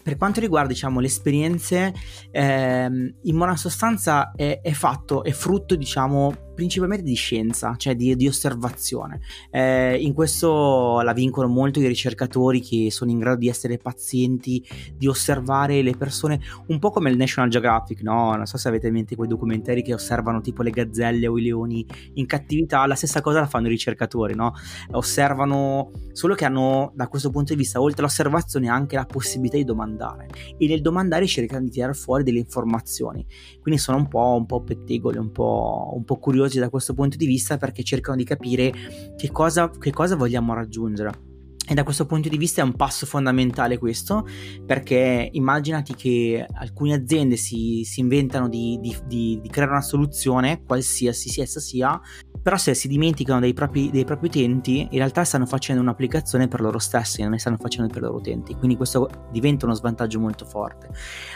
per 0.02 0.16
quanto 0.18 0.40
riguarda 0.40 0.70
diciamo, 0.70 1.00
le 1.00 1.08
esperienze, 1.08 1.94
ehm, 2.32 3.16
in 3.24 3.38
buona 3.38 3.58
sostanza 3.58 4.32
è, 4.32 4.62
è, 4.62 4.72
fatto, 4.72 5.24
è 5.24 5.32
frutto 5.32 5.76
diciamo, 5.76 6.51
principalmente 6.62 7.04
di 7.04 7.16
scienza, 7.16 7.74
cioè 7.76 7.96
di, 7.96 8.16
di 8.16 8.28
osservazione. 8.28 9.22
Eh, 9.50 9.98
in 10.00 10.14
questo 10.14 11.02
la 11.02 11.12
vincono 11.12 11.48
molto 11.48 11.80
i 11.80 11.88
ricercatori 11.88 12.62
che 12.62 12.92
sono 12.92 13.10
in 13.10 13.18
grado 13.18 13.38
di 13.38 13.48
essere 13.48 13.80
pazienti, 13.80 14.64
di 14.96 15.08
osservare 15.08 15.82
le 15.82 15.96
persone, 15.96 16.40
un 16.68 16.78
po' 16.78 16.92
come 16.92 17.10
il 17.10 17.18
National 17.18 17.50
Geographic, 17.50 18.04
no? 18.04 18.36
Non 18.36 18.46
so 18.46 18.58
se 18.58 18.68
avete 18.68 18.88
in 18.88 18.94
mente 18.94 19.16
quei 19.16 19.28
documentari 19.28 19.82
che 19.82 19.96
osservano 19.96 20.40
tipo 20.40 20.62
le 20.62 20.70
gazzelle 20.70 21.26
o 21.26 21.36
i 21.40 21.42
leoni 21.42 21.84
in 22.14 22.28
cattività, 22.28 22.86
la 22.86 22.94
stessa 22.94 23.22
cosa 23.22 23.40
la 23.40 23.48
fanno 23.48 23.66
i 23.66 23.72
ricercatori, 23.72 24.36
no? 24.36 24.54
Osservano, 24.92 25.90
solo 26.12 26.36
che 26.36 26.46
hanno 26.46 26.92
da 26.94 27.08
questo 27.08 27.32
punto 27.32 27.54
di 27.54 27.60
vista, 27.60 27.82
oltre 27.82 28.04
all'osservazione, 28.04 28.68
anche 28.68 28.98
la 28.98 29.06
possibilità 29.06 29.58
di 29.58 29.64
domandare 29.64 30.28
e 30.60 30.68
nel 30.68 30.82
domandare 30.82 31.26
cercano 31.26 31.64
di 31.64 31.72
tirare 31.72 31.96
fuori 31.96 32.24
delle 32.24 32.38
informazioni. 32.38 33.26
Quindi 33.60 33.82
sono 33.82 33.98
un 33.98 34.08
po', 34.08 34.36
un 34.38 34.46
po 34.46 34.62
pettegoli, 34.62 35.18
un 35.18 35.32
po', 35.32 35.94
un 35.96 36.04
po' 36.04 36.18
curiosi 36.18 36.51
da 36.60 36.70
questo 36.70 36.94
punto 36.94 37.18
di 37.18 37.26
vista 37.26 37.58
perché 37.58 37.84
cercano 37.84 38.18
di 38.18 38.24
capire 38.24 38.72
che 39.18 39.32
cosa, 39.32 39.70
che 39.70 39.92
cosa 39.92 40.16
vogliamo 40.16 40.54
raggiungere. 40.54 41.31
E 41.72 41.74
da 41.74 41.84
questo 41.84 42.06
punto 42.06 42.28
di 42.28 42.36
vista 42.36 42.60
è 42.60 42.66
un 42.66 42.74
passo 42.74 43.06
fondamentale 43.06 43.78
questo, 43.78 44.28
perché 44.66 45.30
immaginati 45.32 45.96
che 45.96 46.46
alcune 46.56 46.96
aziende 46.96 47.38
si, 47.38 47.84
si 47.86 48.02
inventano 48.02 48.50
di, 48.50 48.78
di, 48.82 48.94
di, 49.06 49.40
di, 49.42 49.48
creare 49.48 49.72
una 49.72 49.82
soluzione, 49.82 50.64
qualsiasi 50.66 51.40
essa 51.40 51.62
sia, 51.62 51.98
però 52.44 52.58
se 52.58 52.74
si 52.74 52.90
dimenticano 52.90 53.40
dei 53.40 53.54
propri, 53.54 53.90
dei 53.90 54.04
propri, 54.04 54.28
utenti, 54.28 54.82
in 54.82 54.98
realtà 54.98 55.24
stanno 55.24 55.46
facendo 55.46 55.82
un'applicazione 55.82 56.50
per 56.50 56.60
loro 56.60 56.78
stessi, 56.78 57.22
non 57.22 57.32
ne 57.32 57.40
stanno 57.40 57.56
facendo 57.58 57.88
per 57.88 58.02
i 58.02 58.06
loro 58.06 58.18
utenti, 58.18 58.54
quindi 58.56 58.76
questo 58.76 59.08
diventa 59.32 59.66
uno 59.66 59.74
svantaggio 59.74 60.20
molto 60.20 60.44
forte. 60.44 60.90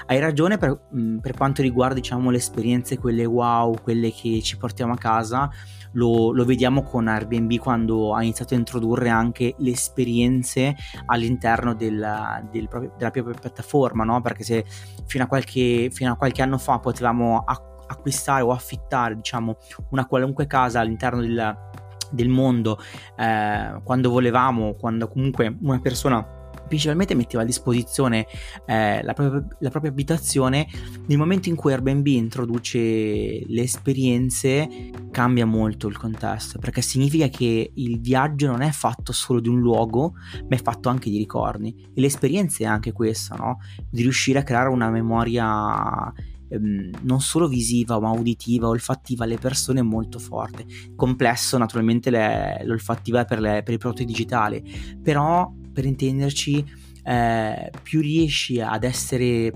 Hai 0.06 0.20
ragione 0.20 0.58
per, 0.58 0.78
per 1.22 1.32
quanto 1.38 1.62
riguarda 1.62 1.96
diciamo, 1.96 2.30
le 2.30 2.38
esperienze, 2.38 2.98
quelle 2.98 3.24
wow, 3.24 3.74
quelle 3.82 4.12
che 4.12 4.42
ci 4.42 4.58
portiamo 4.58 4.92
a 4.92 4.98
casa, 4.98 5.50
lo, 5.96 6.32
lo, 6.32 6.46
vediamo 6.46 6.84
con 6.84 7.08
Airbnb 7.08 7.58
quando 7.58 8.14
ha 8.14 8.24
iniziato 8.24 8.54
a 8.54 8.58
introdurre 8.58 9.10
anche 9.10 9.56
le 9.58 9.72
esperienze 9.72 10.76
all'interno 11.08 11.74
della, 11.74 12.44
del 12.50 12.68
proprio, 12.68 12.94
della 12.98 13.12
propria 13.12 13.40
piattaforma, 13.40 14.04
no? 14.04 14.22
perché 14.22 14.44
se 14.44 14.66
fino 15.06 15.24
a, 15.24 15.28
qualche, 15.28 15.90
fino 15.92 16.12
a 16.12 16.16
qualche 16.16 16.42
anno 16.42 16.58
fa 16.58 16.80
potevamo 16.80 17.44
acquistare 17.88 18.44
o 18.44 18.52
affittare 18.52 19.16
diciamo, 19.16 19.58
una 19.90 20.06
qualunque 20.06 20.48
casa 20.48 20.80
all'interno 20.80 21.22
del, 21.22 21.58
del 22.12 22.30
mondo 22.30 22.80
eh, 23.18 23.80
quando 23.84 24.10
volevamo, 24.10 24.74
quando 24.76 25.08
comunque 25.08 25.56
una 25.62 25.80
persona 25.80 26.35
principalmente 26.68 27.16
metteva 27.16 27.44
a 27.44 27.46
disposizione 27.46 28.26
eh, 28.66 29.04
la, 29.04 29.14
propria, 29.14 29.46
la, 29.60 29.70
propria, 29.70 29.92
abitazione, 29.92 30.68
nel 31.08 31.18
momento 31.18 31.50
in 31.50 31.56
cui 31.56 31.72
Airbnb 31.72 32.06
introduce 32.08 32.78
le 32.78 33.62
esperienze 33.62 34.68
cambia 35.12 35.46
molto 35.46 35.88
il 35.88 35.98
contesto, 35.98 36.60
perché 36.60 36.82
significa 36.82 37.28
che 37.28 37.72
il 37.74 38.00
viaggio 38.00 38.48
non 38.48 38.62
è 38.62 38.72
fatto 38.72 39.12
solo 39.12 39.40
di 39.40 39.50
un 39.50 39.60
luogo, 39.60 40.14
ma 40.48 40.56
è 40.56 40.62
fatto 40.62 40.90
anche 40.90 41.10
di 41.10 41.18
ricordi. 41.18 41.74
E 41.94 42.02
l'esperienza 42.02 42.64
è 42.64 42.68
anche 42.68 42.92
questa, 42.92 43.36
no? 43.36 43.60
Di 43.90 44.02
riuscire 44.02 44.40
a 44.40 44.44
creare 44.44 44.70
una 44.70 44.90
memoria 44.90 46.14
ehm, 46.50 46.92
non 47.02 47.22
solo 47.22 47.48
visiva 47.48 48.00
ma 48.00 48.12
uditiva, 48.12 48.68
olfattiva 48.68 49.24
alle 49.24 49.38
persone 49.38 49.82
molto 49.82 50.20
forte. 50.20 50.66
Complesso 50.96 51.58
naturalmente 51.58 52.10
le, 52.10 52.62
l'olfattiva 52.64 53.26
per, 53.26 53.40
le, 53.40 53.62
per 53.64 53.74
i 53.74 53.78
prodotti 53.78 54.06
digitali, 54.06 54.64
però 55.02 55.52
per 55.76 55.86
intenderci, 55.86 56.66
eh, 57.04 57.72
più 57.84 58.02
riesci 58.02 58.60
ad 58.60 58.84
essere, 58.84 59.26
eh, 59.26 59.54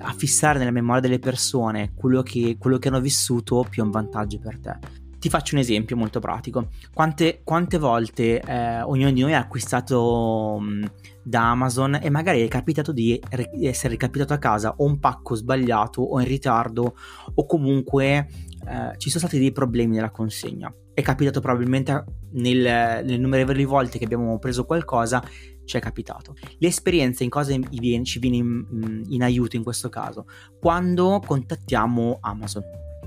a 0.00 0.12
fissare 0.12 0.58
nella 0.58 0.70
memoria 0.70 1.00
delle 1.00 1.18
persone 1.18 1.92
quello 1.96 2.22
che, 2.22 2.56
quello 2.58 2.78
che 2.78 2.88
hanno 2.88 3.00
vissuto, 3.00 3.66
più 3.68 3.82
è 3.82 3.84
un 3.84 3.90
vantaggio 3.90 4.38
per 4.38 4.58
te. 4.58 4.78
Ti 5.18 5.30
faccio 5.30 5.54
un 5.54 5.62
esempio 5.62 5.96
molto 5.96 6.20
pratico. 6.20 6.68
Quante, 6.92 7.40
quante 7.42 7.78
volte 7.78 8.40
eh, 8.40 8.82
ognuno 8.82 9.10
di 9.10 9.22
noi 9.22 9.32
ha 9.32 9.38
acquistato 9.38 10.58
mh, 10.60 10.66
mm, 10.66 10.84
da 11.22 11.50
Amazon 11.50 11.98
e 12.00 12.10
magari 12.10 12.44
è 12.44 12.48
capitato 12.48 12.92
di 12.92 13.18
re- 13.30 13.50
essere 13.62 13.94
ricapitato 13.94 14.34
a 14.34 14.38
casa 14.38 14.74
o 14.76 14.84
un 14.84 14.98
pacco 14.98 15.34
sbagliato 15.34 16.02
o 16.02 16.20
in 16.20 16.26
ritardo 16.26 16.94
o 17.34 17.46
comunque 17.46 18.28
eh, 18.66 18.98
ci 18.98 19.08
sono 19.08 19.26
stati 19.26 19.38
dei 19.38 19.50
problemi 19.50 19.94
nella 19.96 20.10
consegna. 20.10 20.72
È 20.92 21.00
capitato 21.02 21.40
probabilmente 21.40 22.04
nel, 22.32 22.60
nelle 22.60 23.14
innumerevoli 23.14 23.64
volte 23.64 23.98
che 23.98 24.04
abbiamo 24.04 24.38
preso 24.38 24.64
qualcosa, 24.64 25.22
ci 25.64 25.76
è 25.76 25.80
capitato. 25.80 26.34
L'esperienza 26.58 27.24
in 27.24 27.30
cosa 27.30 27.52
ci 27.54 28.18
viene 28.18 28.36
in, 28.36 29.04
in 29.08 29.22
aiuto 29.22 29.56
in 29.56 29.62
questo 29.62 29.88
caso? 29.88 30.26
Quando 30.60 31.20
contattiamo 31.24 32.18
Amazon 32.20 32.62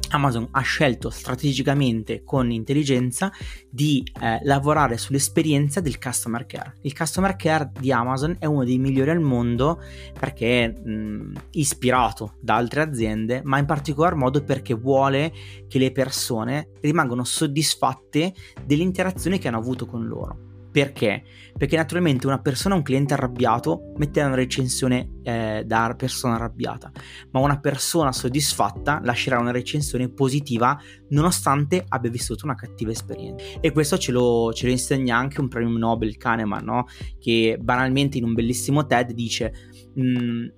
Amazon 0.10 0.48
ha 0.52 0.62
scelto 0.62 1.10
strategicamente 1.10 2.24
con 2.24 2.52
intelligenza 2.52 3.32
di 3.70 4.04
eh, 4.22 4.40
lavorare 4.44 4.98
sull'esperienza 4.98 5.82
del 5.82 6.00
customer 6.00 6.46
care. 6.46 6.76
Il 6.82 6.96
customer 6.96 7.36
care 7.36 7.72
di 7.80 7.92
Amazon 7.92 8.36
è 8.40 8.46
uno 8.46 8.64
dei 8.64 8.78
migliori 8.78 9.10
al 9.10 9.20
mondo 9.20 9.82
perché 10.18 10.64
è 10.64 10.68
mh, 10.70 11.34
ispirato 11.52 12.36
da 12.40 12.56
altre 12.56 12.82
aziende, 12.82 13.42
ma 13.44 13.58
in 13.58 13.66
particolar 13.66 14.16
modo 14.16 14.44
perché 14.44 14.74
vuole 14.74 15.34
che 15.68 15.80
le 15.80 15.92
persone 15.92 16.70
rimangano 16.82 17.24
soddisfatte 17.24 18.34
dell'interazione 18.66 19.40
che 19.40 19.48
hanno 19.48 19.58
avuto 19.58 19.86
con 19.86 20.06
loro. 20.06 20.47
Perché? 20.78 21.24
Perché 21.58 21.76
naturalmente 21.76 22.28
una 22.28 22.38
persona, 22.38 22.76
un 22.76 22.84
cliente 22.84 23.16
arrabbiato, 23.16 23.94
metterà 23.96 24.28
una 24.28 24.36
recensione 24.36 25.22
eh, 25.24 25.64
da 25.66 25.96
persona 25.98 26.36
arrabbiata, 26.36 26.92
ma 27.32 27.40
una 27.40 27.60
persona 27.60 28.12
soddisfatta 28.12 29.02
lascerà 29.04 29.40
una 29.40 29.50
recensione 29.50 30.08
positiva 30.08 30.80
nonostante 31.10 31.84
abbia 31.88 32.12
vissuto 32.12 32.46
una 32.46 32.54
cattiva 32.54 32.92
esperienza. 32.92 33.44
E 33.60 33.72
questo 33.72 33.98
ce 33.98 34.12
lo, 34.12 34.54
ce 34.54 34.68
lo 34.68 34.72
insegna 34.72 35.18
anche 35.18 35.42
un 35.42 35.48
premio 35.48 35.76
Nobel 35.80 36.16
Kahneman, 36.16 36.64
no? 36.64 36.86
che 37.20 37.58
banalmente 37.60 38.20
in 38.20 38.26
un 38.26 38.36
bellissimo 38.36 38.86
TED 38.86 39.14
dice... 39.14 39.52
Mh, 39.96 40.57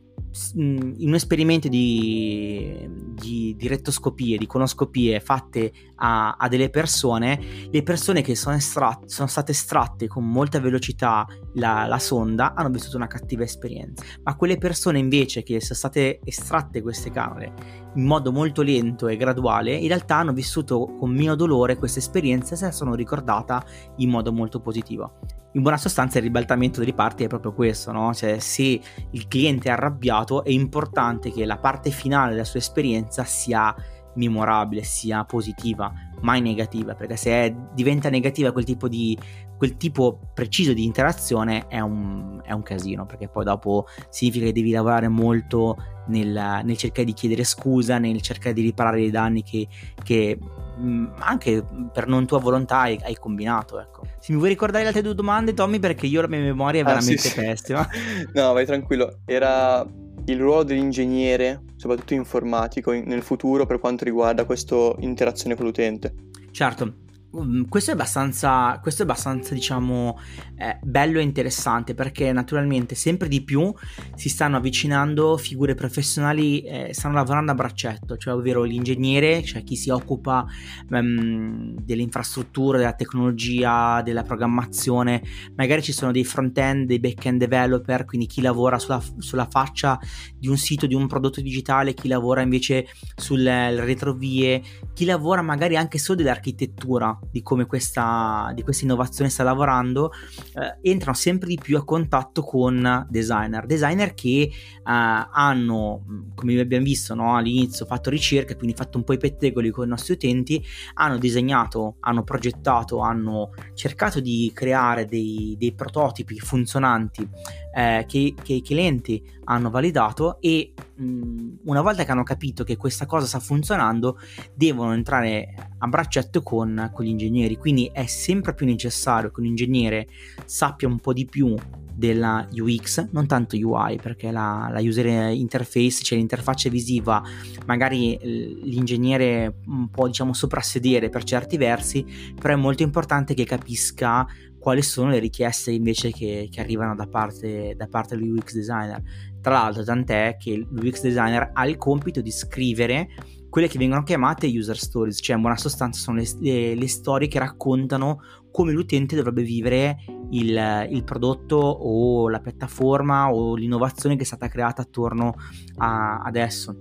in 0.56 0.96
un 1.00 1.14
esperimento 1.16 1.68
di, 1.68 2.88
di, 3.16 3.56
di 3.58 3.68
rettoscopie, 3.68 4.38
di 4.38 4.46
conoscopie 4.46 5.20
fatte 5.20 5.72
a, 5.96 6.36
a, 6.38 6.48
delle 6.48 6.70
persone, 6.70 7.68
le 7.70 7.84
persone 7.84 8.22
che 8.22 8.36
sono, 8.36 8.56
estratte, 8.56 9.10
sono 9.10 9.28
state 9.28 9.52
estratte 9.52 10.08
con 10.08 10.30
molta 10.30 10.60
velocità 10.60 11.26
la, 11.56 11.86
la, 11.88 12.00
sonda 12.00 12.54
hanno 12.54 12.70
vissuto 12.70 12.98
una 12.98 13.08
cattiva 13.08 13.44
esperienza, 13.44 14.04
ma 14.24 14.36
quelle 14.36 14.58
persone 14.58 15.00
invece 15.00 15.44
che 15.44 15.60
sono 15.62 15.78
state 15.78 16.20
estratte 16.24 16.82
queste 16.82 17.12
camere 17.12 17.54
in 17.96 18.06
modo 18.06 18.32
molto 18.32 18.62
lento 18.62 19.08
e 19.08 19.18
graduale, 19.18 19.74
in 19.74 19.88
realtà 19.88 20.18
hanno 20.18 20.34
vissuto 20.34 20.96
con 21.00 21.12
meno 21.12 21.36
dolore 21.36 21.78
questa 21.78 22.00
esperienza 22.00 22.54
e 22.54 22.58
se 22.58 22.66
la 22.66 22.72
sono 22.72 22.94
ricordata 22.94 23.66
in 23.98 24.10
modo 24.10 24.32
molto 24.32 24.60
positivo 24.62 25.20
in 25.54 25.62
buona 25.62 25.78
sostanza 25.78 26.18
il 26.18 26.26
ribaltamento 26.26 26.80
delle 26.80 26.94
parti 26.94 27.24
è 27.24 27.28
proprio 27.28 27.54
questo, 27.54 27.92
no? 27.92 28.14
Cioè 28.14 28.40
se 28.40 28.80
il 29.12 29.28
cliente 29.28 29.70
è 29.70 29.72
arrabbiato 29.72 30.44
è 30.44 30.50
importante 30.50 31.32
che 31.32 31.46
la 31.46 31.58
parte 31.58 31.90
finale 31.90 32.32
della 32.32 32.44
sua 32.44 32.60
esperienza 32.60 33.24
sia 33.24 33.76
memorabile, 34.16 34.84
sia 34.84 35.24
positiva, 35.24 35.92
mai 36.22 36.42
negativa, 36.42 36.96
perché 36.96 37.16
se 37.16 37.56
diventa 37.74 38.10
negativa 38.10 38.52
quel 38.52 38.66
tipo 38.66 38.88
di 38.88 39.18
quel 39.60 39.76
tipo 39.76 40.18
preciso 40.34 40.72
di 40.72 40.86
interazione 40.86 41.68
è 41.68 41.82
un, 41.82 42.40
è 42.46 42.54
un 42.54 42.64
casino, 42.64 43.06
perché 43.06 43.28
poi 43.28 43.44
dopo 43.44 43.88
significa 44.10 44.46
che 44.46 44.54
devi 44.54 44.72
lavorare 44.72 45.10
molto 45.10 45.76
nel, 46.08 46.62
nel 46.64 46.78
cercare 46.78 47.04
di 47.04 47.12
chiedere 47.12 47.44
scusa, 47.44 47.98
nel 47.98 48.22
cercare 48.22 48.54
di 48.54 48.62
riparare 48.62 49.02
i 49.02 49.12
danni 49.12 49.44
che, 49.44 49.68
che 50.02 50.38
mh, 50.78 51.08
anche 51.20 51.62
per 51.92 52.08
non 52.08 52.26
tua 52.26 52.40
volontà 52.40 52.80
hai, 52.80 52.98
hai, 53.04 53.16
combinato. 53.16 53.82
Ecco. 53.82 54.04
Se 54.20 54.32
mi 54.32 54.38
vuoi 54.38 54.50
ricordare 54.52 54.84
le 54.84 54.88
altre 54.88 55.04
due 55.04 55.14
domande, 55.14 55.54
Tommy, 55.54 55.80
perché 55.80 56.06
io 56.06 56.22
la 56.22 56.28
mia 56.28 56.40
memoria 56.40 56.80
è 56.80 56.84
veramente 56.86 57.28
ah, 57.28 57.32
sì, 57.32 57.34
pessima. 57.34 57.90
no, 58.34 58.54
vai 58.54 58.66
tranquillo. 58.66 59.20
Era 59.26 59.86
il 60.32 60.40
ruolo 60.40 60.64
dell'ingegnere, 60.64 61.64
soprattutto 61.76 62.14
informatico, 62.14 62.92
in, 62.92 63.04
nel 63.08 63.22
futuro 63.22 63.66
per 63.66 63.80
quanto 63.80 64.04
riguarda 64.04 64.46
questa 64.46 64.94
interazione 65.00 65.56
con 65.56 65.66
l'utente. 65.66 66.14
Certo, 66.52 66.94
Mm, 67.38 67.66
questo 67.66 67.92
è 67.92 67.94
abbastanza, 67.94 68.80
questo 68.82 69.04
è 69.04 69.06
abbastanza 69.06 69.54
diciamo, 69.54 70.20
eh, 70.58 70.80
bello 70.82 71.20
e 71.20 71.22
interessante 71.22 71.94
perché 71.94 72.32
naturalmente 72.32 72.96
sempre 72.96 73.28
di 73.28 73.44
più 73.44 73.72
si 74.16 74.30
stanno 74.30 74.58
avvicinando 74.58 75.38
figure 75.38 75.76
professionali, 75.76 76.62
eh, 76.62 76.92
stanno 76.92 77.14
lavorando 77.14 77.52
a 77.52 77.56
braccetto, 77.56 78.18
cioè 78.18 78.34
ovvero 78.34 78.64
l'ingegnere, 78.64 79.44
cioè 79.44 79.64
chi 79.64 79.76
si 79.76 79.92
occupa 79.92 80.44
um, 80.90 81.76
delle 81.76 82.02
infrastrutture, 82.02 82.80
della 82.80 82.94
tecnologia, 82.94 84.02
della 84.02 84.24
programmazione, 84.24 85.22
magari 85.56 85.84
ci 85.84 85.92
sono 85.92 86.12
dei 86.12 86.24
front-end, 86.24 86.88
dei 86.88 87.00
back-end 87.00 87.38
developer, 87.38 88.06
quindi 88.06 88.26
chi 88.26 88.42
lavora 88.42 88.80
sulla, 88.80 89.04
sulla 89.20 89.48
faccia 89.48 90.00
di 90.36 90.48
un 90.48 90.58
sito, 90.58 90.88
di 90.88 90.96
un 90.96 91.06
prodotto 91.06 91.42
digitale, 91.42 91.94
chi 91.94 92.08
lavora 92.08 92.42
invece 92.42 92.88
sulle 93.16 93.80
retrovie, 93.80 94.64
chi 94.96 95.06
lavora 95.06 95.44
magari 95.44 95.78
anche 95.78 96.00
solo 96.00 96.18
dell'architettura 96.18 97.18
di 97.30 97.42
come 97.42 97.66
questa, 97.66 98.52
di 98.54 98.64
questa 98.64 98.86
innovazione 98.86 99.30
sta 99.30 99.44
lavorando, 99.44 100.12
eh, 100.56 100.90
entrano 100.90 101.16
sempre 101.16 101.48
di 101.48 101.60
più 101.62 101.78
a 101.78 101.84
contatto 101.84 102.42
con 102.42 103.06
designer, 103.10 103.66
designer 103.66 104.14
che 104.14 104.42
eh, 104.42 104.52
hanno, 104.84 106.04
come 106.36 106.60
abbiamo 106.60 106.84
visto 106.84 107.14
no, 107.16 107.36
all'inizio, 107.36 107.86
fatto 107.86 108.10
ricerche, 108.10 108.56
quindi 108.56 108.76
fatto 108.76 108.98
un 108.98 109.04
po' 109.04 109.14
i 109.14 109.18
pettegoli 109.18 109.70
con 109.70 109.86
i 109.86 109.90
nostri 109.90 110.14
utenti, 110.14 110.64
hanno 110.96 111.18
disegnato, 111.18 111.98
hanno 112.02 112.24
progettato, 112.24 113.00
hanno 113.00 113.52
cercato 113.74 114.20
di 114.20 114.52
creare 114.54 115.06
dei, 115.06 115.56
dei 115.58 115.74
prototipi 115.74 116.40
funzionanti 116.40 117.28
eh, 117.74 118.06
che, 118.08 118.34
che, 118.42 118.54
i 118.54 118.62
clienti 118.62 119.24
hanno 119.46 119.70
validato 119.70 120.40
e 120.42 120.74
mh, 120.96 121.48
una 121.66 121.82
volta 121.82 122.04
che 122.04 122.12
hanno 122.12 122.24
capito 122.24 122.64
che 122.64 122.78
questa 122.78 123.06
cosa 123.06 123.26
sta 123.26 123.40
funzionando 123.40 124.18
devono 124.54 124.94
entrare 124.94 125.54
a 125.78 125.88
braccetto 125.88 126.42
con, 126.42 126.90
con 126.94 127.06
gli 127.06 127.10
ingegneri. 127.10 127.58
Quindi 127.58 127.90
è 127.94 128.06
sempre 128.06 128.54
più 128.54 128.66
necessario 128.66 129.32
che 129.32 129.40
un 129.40 129.46
ingegnere 129.48 130.08
sappia 130.46 130.88
un 130.88 131.00
po' 131.00 131.14
di 131.14 131.26
più 131.26 131.56
della 132.00 132.48
UX, 132.50 133.10
non 133.12 133.28
tanto 133.28 133.58
UI, 133.58 134.00
perché 134.02 134.32
la, 134.32 134.70
la, 134.72 134.80
user 134.80 135.32
interface, 135.34 136.02
cioè 136.02 136.18
l'interfaccia 136.18 136.70
visiva, 136.70 137.22
magari 137.66 138.18
l'ingegnere 138.22 139.54
può 139.92 140.08
diciamo 140.08 140.34
soprassedere 140.34 141.10
per 141.10 141.26
certi 141.26 141.58
versi, 141.58 142.06
però 142.40 142.54
è 142.54 142.58
molto 142.58 142.84
importante 142.84 143.34
che 143.34 143.44
capisca 143.44 144.26
quali 144.60 144.82
sono 144.82 145.10
le 145.10 145.20
richieste 145.20 145.72
invece 145.72 146.12
che, 146.12 146.48
che 146.52 146.60
arrivano 146.60 146.94
da 146.96 147.08
parte, 147.08 147.74
da 147.76 147.88
parte 147.88 148.16
dell'UX 148.16 148.54
designer. 148.54 149.02
Tra 149.42 149.54
l'altro, 149.54 149.84
tant'è 149.84 150.36
che 150.38 150.56
l'UX 150.70 151.02
designer 151.02 151.52
ha 151.54 151.66
il 151.66 151.78
compito 151.78 152.22
di 152.22 152.32
scrivere 152.32 153.08
quelle 153.50 153.68
che 153.68 153.80
vengono 153.80 154.04
chiamate 154.04 154.48
user 154.48 154.78
stories, 154.78 155.20
cioè 155.22 155.36
in 155.36 155.42
buona 155.42 155.58
sostanza 155.58 156.00
sono 156.00 156.18
le, 156.18 156.28
le, 156.40 156.76
le 156.76 156.88
storie 156.88 157.28
che 157.28 157.40
raccontano 157.40 158.20
come 158.52 158.72
l'utente 158.72 159.16
dovrebbe 159.16 159.42
vivere 159.42 159.98
il, 160.32 160.88
il, 160.92 161.04
prodotto 161.04 161.56
o 161.56 162.30
la 162.30 162.40
piattaforma 162.40 163.32
o 163.32 163.56
l'innovazione 163.56 164.16
che 164.16 164.24
è 164.24 164.26
stata 164.26 164.48
creata 164.48 164.84
attorno 164.84 165.34
a 165.78 166.20
adesso. 166.20 166.78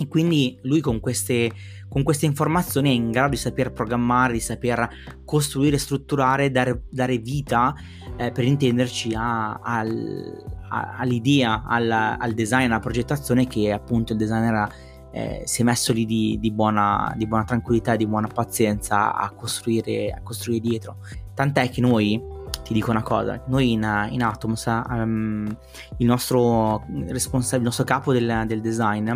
E 0.00 0.06
quindi 0.06 0.58
lui 0.62 0.80
con 0.80 1.00
queste, 1.00 1.50
con 1.88 2.02
queste, 2.02 2.26
informazioni 2.26 2.90
è 2.90 2.92
in 2.92 3.10
grado 3.10 3.30
di 3.30 3.36
saper 3.36 3.72
programmare, 3.72 4.34
di 4.34 4.40
saper 4.40 4.88
costruire, 5.24 5.78
strutturare, 5.78 6.50
dare, 6.50 6.82
dare 6.90 7.18
vita, 7.18 7.74
eh, 8.16 8.30
per 8.30 8.44
intenderci, 8.44 9.14
a, 9.14 9.54
al, 9.54 10.44
a, 10.68 10.96
all'idea, 10.98 11.64
al, 11.66 11.90
al, 11.90 12.32
design, 12.32 12.66
alla 12.66 12.80
progettazione 12.80 13.46
che 13.46 13.72
appunto 13.72 14.12
il 14.12 14.18
designer 14.18 14.68
eh, 15.10 15.42
si 15.44 15.62
è 15.62 15.64
messo 15.64 15.92
lì 15.92 16.04
di, 16.04 16.38
di, 16.38 16.52
buona, 16.52 17.12
di, 17.16 17.26
buona, 17.26 17.44
tranquillità 17.44 17.96
di 17.96 18.06
buona 18.06 18.28
pazienza 18.28 19.14
a 19.14 19.30
costruire, 19.30 20.10
a 20.10 20.20
costruire 20.22 20.60
dietro. 20.60 20.96
Tant'è 21.34 21.70
che 21.70 21.80
noi 21.80 22.20
ti 22.62 22.72
dico 22.72 22.90
una 22.90 23.02
cosa, 23.02 23.42
noi 23.46 23.72
in, 23.72 24.08
in 24.10 24.22
Atoms 24.22 24.66
um, 24.88 25.56
il 25.96 26.06
nostro 26.06 26.84
responsabile, 27.06 27.58
il 27.58 27.64
nostro 27.64 27.84
capo 27.84 28.12
del, 28.12 28.44
del 28.46 28.60
design 28.60 29.10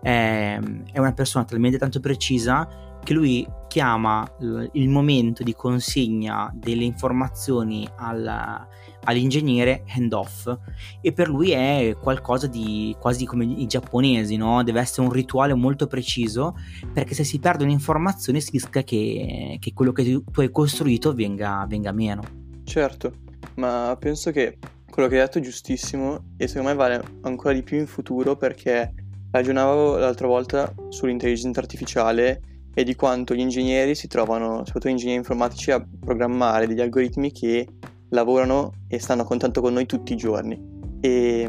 è, 0.00 0.58
è, 0.92 0.98
una 0.98 1.12
persona 1.12 1.44
talmente 1.44 1.78
tanto 1.78 2.00
precisa 2.00 2.66
che 3.04 3.12
lui 3.12 3.46
chiama 3.68 4.26
il 4.72 4.88
momento 4.88 5.42
di 5.42 5.54
consegna 5.54 6.50
delle 6.54 6.84
informazioni 6.84 7.86
al, 7.96 8.66
all'ingegnere 9.04 9.84
handoff 9.94 10.56
e 11.00 11.12
per 11.12 11.28
lui 11.28 11.50
è 11.50 11.96
qualcosa 12.00 12.46
di 12.46 12.96
quasi 12.98 13.26
come 13.26 13.44
i 13.44 13.66
giapponesi, 13.66 14.36
no? 14.36 14.62
deve 14.62 14.80
essere 14.80 15.06
un 15.06 15.12
rituale 15.12 15.54
molto 15.54 15.86
preciso 15.86 16.56
perché 16.92 17.14
se 17.14 17.24
si 17.24 17.38
perde 17.38 17.64
un'informazione 17.64 18.40
si 18.40 18.52
rischia 18.52 18.82
che, 18.82 19.58
che 19.60 19.72
quello 19.72 19.92
che 19.92 20.22
tu 20.30 20.40
hai 20.40 20.50
costruito 20.50 21.12
venga, 21.12 21.64
venga 21.68 21.92
meno. 21.92 22.43
Certo, 22.64 23.12
ma 23.56 23.96
penso 24.00 24.30
che 24.30 24.58
quello 24.90 25.08
che 25.08 25.16
hai 25.16 25.22
detto 25.22 25.38
è 25.38 25.42
giustissimo 25.42 26.32
e 26.36 26.46
secondo 26.46 26.68
me 26.70 26.74
vale 26.74 27.02
ancora 27.22 27.52
di 27.52 27.62
più 27.62 27.78
in 27.78 27.86
futuro 27.86 28.36
perché 28.36 28.92
ragionavo 29.30 29.96
l'altra 29.96 30.26
volta 30.26 30.72
sull'intelligenza 30.88 31.60
artificiale 31.60 32.40
e 32.72 32.84
di 32.84 32.94
quanto 32.94 33.34
gli 33.34 33.40
ingegneri 33.40 33.94
si 33.94 34.08
trovano, 34.08 34.58
soprattutto 34.58 34.88
gli 34.88 34.92
ingegneri 34.92 35.18
informatici, 35.18 35.70
a 35.70 35.84
programmare 36.00 36.66
degli 36.66 36.80
algoritmi 36.80 37.32
che 37.32 37.66
lavorano 38.10 38.72
e 38.88 38.98
stanno 38.98 39.22
a 39.22 39.24
contatto 39.24 39.60
con 39.60 39.72
noi 39.72 39.86
tutti 39.86 40.12
i 40.12 40.16
giorni. 40.16 40.60
E, 41.00 41.42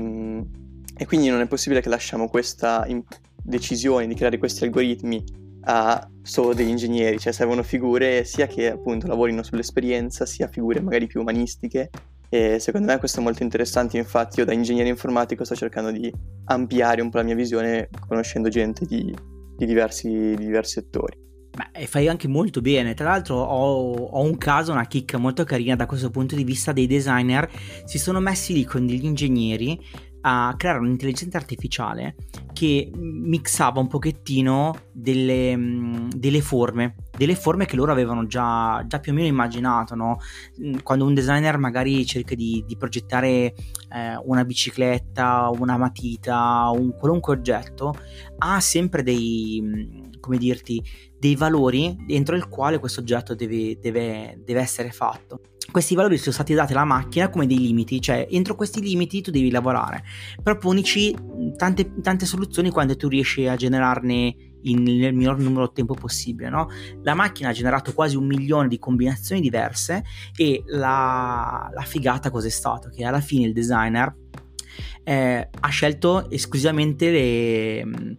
e 0.97 1.06
quindi 1.06 1.30
non 1.30 1.41
è 1.41 1.47
possibile 1.47 1.82
che 1.82 1.89
lasciamo 1.89 2.28
questa 2.28 2.86
decisione 3.41 4.08
di 4.08 4.15
creare 4.15 4.38
questi 4.38 4.63
algoritmi 4.63 5.23
a 5.65 6.10
solo 6.21 6.54
degli 6.54 6.69
ingegneri, 6.69 7.19
cioè 7.19 7.34
servono 7.34 7.63
figure 7.63 8.23
sia 8.23 8.47
che 8.47 8.71
appunto 8.71 9.08
lavorino 9.08 9.43
sull'esperienza, 9.43 10.25
sia 10.25 10.47
figure 10.47 10.82
magari 10.82 11.08
più 11.08 11.21
umanistiche 11.21 11.89
e 12.30 12.60
secondo 12.60 12.88
me 12.88 12.97
questo 12.97 13.19
è 13.19 13.23
molto 13.23 13.43
interessante, 13.43 13.97
infatti 13.97 14.39
io 14.39 14.45
da 14.45 14.54
ingegnere 14.54 14.89
informatico 14.89 15.43
sto 15.43 15.56
cercando 15.56 15.91
di 15.91 16.12
ampliare 16.45 17.01
un 17.01 17.10
po' 17.10 17.17
la 17.17 17.23
mia 17.23 17.36
visione 17.36 17.89
conoscendo 18.08 18.49
gente 18.49 18.86
di, 18.86 19.13
di, 19.56 19.65
diversi, 19.65 20.10
di 20.10 20.45
diversi 20.45 20.73
settori. 20.73 21.23
Beh, 21.56 21.86
fai 21.88 22.10
anche 22.10 22.28
molto 22.28 22.60
bene. 22.60 22.93
Tra 22.93 23.12
l'altro, 23.12 23.38
ho, 23.38 23.93
ho, 23.93 24.21
un 24.21 24.38
caso, 24.38 24.73
una 24.73 24.86
chicca 24.88 25.17
molto 25.17 25.45
carina 25.45 25.78
da 25.78 25.86
questo 25.86 26.10
punto 26.10 26.36
di 26.36 26.43
vista. 26.43 26.73
Dei 26.73 26.88
designer 26.88 27.49
si 27.86 27.97
sono 27.97 28.19
messi 28.19 28.51
lì 28.51 28.65
con 28.65 28.86
degli 28.86 29.06
ingegneri 29.06 29.80
a 30.27 30.55
creare 30.57 30.79
un'intelligenza 30.79 31.38
artificiale 31.38 32.15
che 32.51 32.89
mixava 32.95 33.79
un 33.79 33.88
pochettino 33.88 34.73
delle, 34.91 35.55
mm, 35.55 36.09
delle 36.15 36.41
forme, 36.41 36.95
delle 37.15 37.35
forme 37.35 37.65
che 37.65 37.75
loro 37.75 37.91
avevano 37.91 38.25
già, 38.25 38.83
già, 38.88 38.99
più 38.99 39.11
o 39.11 39.15
meno 39.15 39.27
immaginato, 39.27 39.93
no? 39.93 40.17
Mm, 40.61 40.77
quando 40.81 41.05
un 41.05 41.13
designer 41.13 41.57
magari 41.57 42.05
cerca 42.07 42.33
di, 42.33 42.63
di 42.65 42.75
progettare 42.75 43.53
eh, 43.93 44.17
una 44.23 44.43
bicicletta, 44.45 45.51
una 45.53 45.77
matita, 45.77 46.71
un 46.73 46.95
qualunque 46.97 47.33
oggetto, 47.33 47.93
ha 48.39 48.59
sempre 48.59 49.03
dei, 49.03 49.59
mm, 49.61 50.13
come 50.21 50.38
dirti, 50.38 50.81
dei 51.19 51.35
valori 51.35 51.95
entro 52.07 52.35
il 52.35 52.47
quale 52.47 52.79
questo 52.79 53.01
oggetto 53.01 53.35
deve, 53.35 53.77
deve, 53.79 54.41
deve 54.43 54.59
essere 54.59 54.89
fatto 54.89 55.41
questi 55.71 55.95
valori 55.95 56.17
sono 56.17 56.32
stati 56.32 56.54
dati 56.54 56.73
alla 56.73 56.86
macchina 56.86 57.30
come 57.30 57.47
dei 57.47 57.60
limiti, 57.60 58.01
cioè 58.01 58.28
entro 58.30 58.56
questi 58.56 58.82
limiti 58.82 59.21
tu 59.21 59.32
devi 59.32 59.49
lavorare. 59.49 60.04
Proponici 60.41 61.15
tante, 61.56 61.99
tante 62.01 62.25
soluzioni 62.25 62.69
quando 62.69 62.95
tu 62.95 63.08
riesci 63.08 63.47
a 63.47 63.56
generarne 63.56 64.36
in, 64.62 64.84
nel 64.84 65.13
minor 65.13 65.38
numero 65.39 65.67
di 65.67 65.73
tempo 65.73 65.93
possibile. 65.93 66.49
No? 66.49 66.67
La 67.04 67.13
macchina 67.13 67.49
ha 67.49 67.54
generato 67.54 67.93
quasi 67.93 68.15
un 68.15 68.25
milione 68.25 68.67
di 68.67 68.80
combinazioni 68.80 69.41
diverse 69.41 70.04
e 70.36 70.63
la, 70.67 71.69
la 71.73 71.84
figata 71.84 72.30
cos'è 72.30 72.49
stato? 72.49 72.89
Che 72.89 73.04
alla 73.04 73.21
fine 73.21 73.47
il 73.47 73.54
designer 73.54 74.15
eh, 75.04 75.49
ha 75.60 75.69
scelto 75.69 76.30
esclusivamente 76.30 77.12
le, 77.12 78.17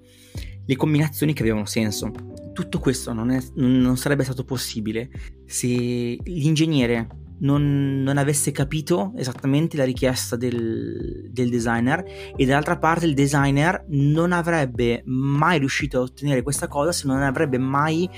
le 0.64 0.76
combinazioni 0.76 1.32
che 1.32 1.42
avevano 1.42 1.66
senso. 1.66 2.10
Tutto 2.52 2.78
questo 2.78 3.12
non, 3.12 3.30
è, 3.30 3.40
non 3.54 3.96
sarebbe 3.96 4.24
stato 4.24 4.44
possibile 4.44 5.10
se 5.44 5.66
l'ingegnere 5.66 7.24
non, 7.38 8.02
non, 8.02 8.16
avesse 8.16 8.50
capito 8.52 9.12
esattamente 9.16 9.76
la 9.76 9.84
richiesta 9.84 10.36
del, 10.36 11.28
del, 11.30 11.50
designer 11.50 12.04
e 12.34 12.46
dall'altra 12.46 12.78
parte 12.78 13.06
il 13.06 13.14
designer 13.14 13.84
non 13.88 14.32
avrebbe 14.32 15.02
mai 15.06 15.58
riuscito 15.58 15.98
a 15.98 16.02
ottenere 16.02 16.42
questa 16.42 16.68
cosa 16.68 16.92
se 16.92 17.06
non 17.06 17.22
avrebbe 17.22 17.58
mai 17.58 18.08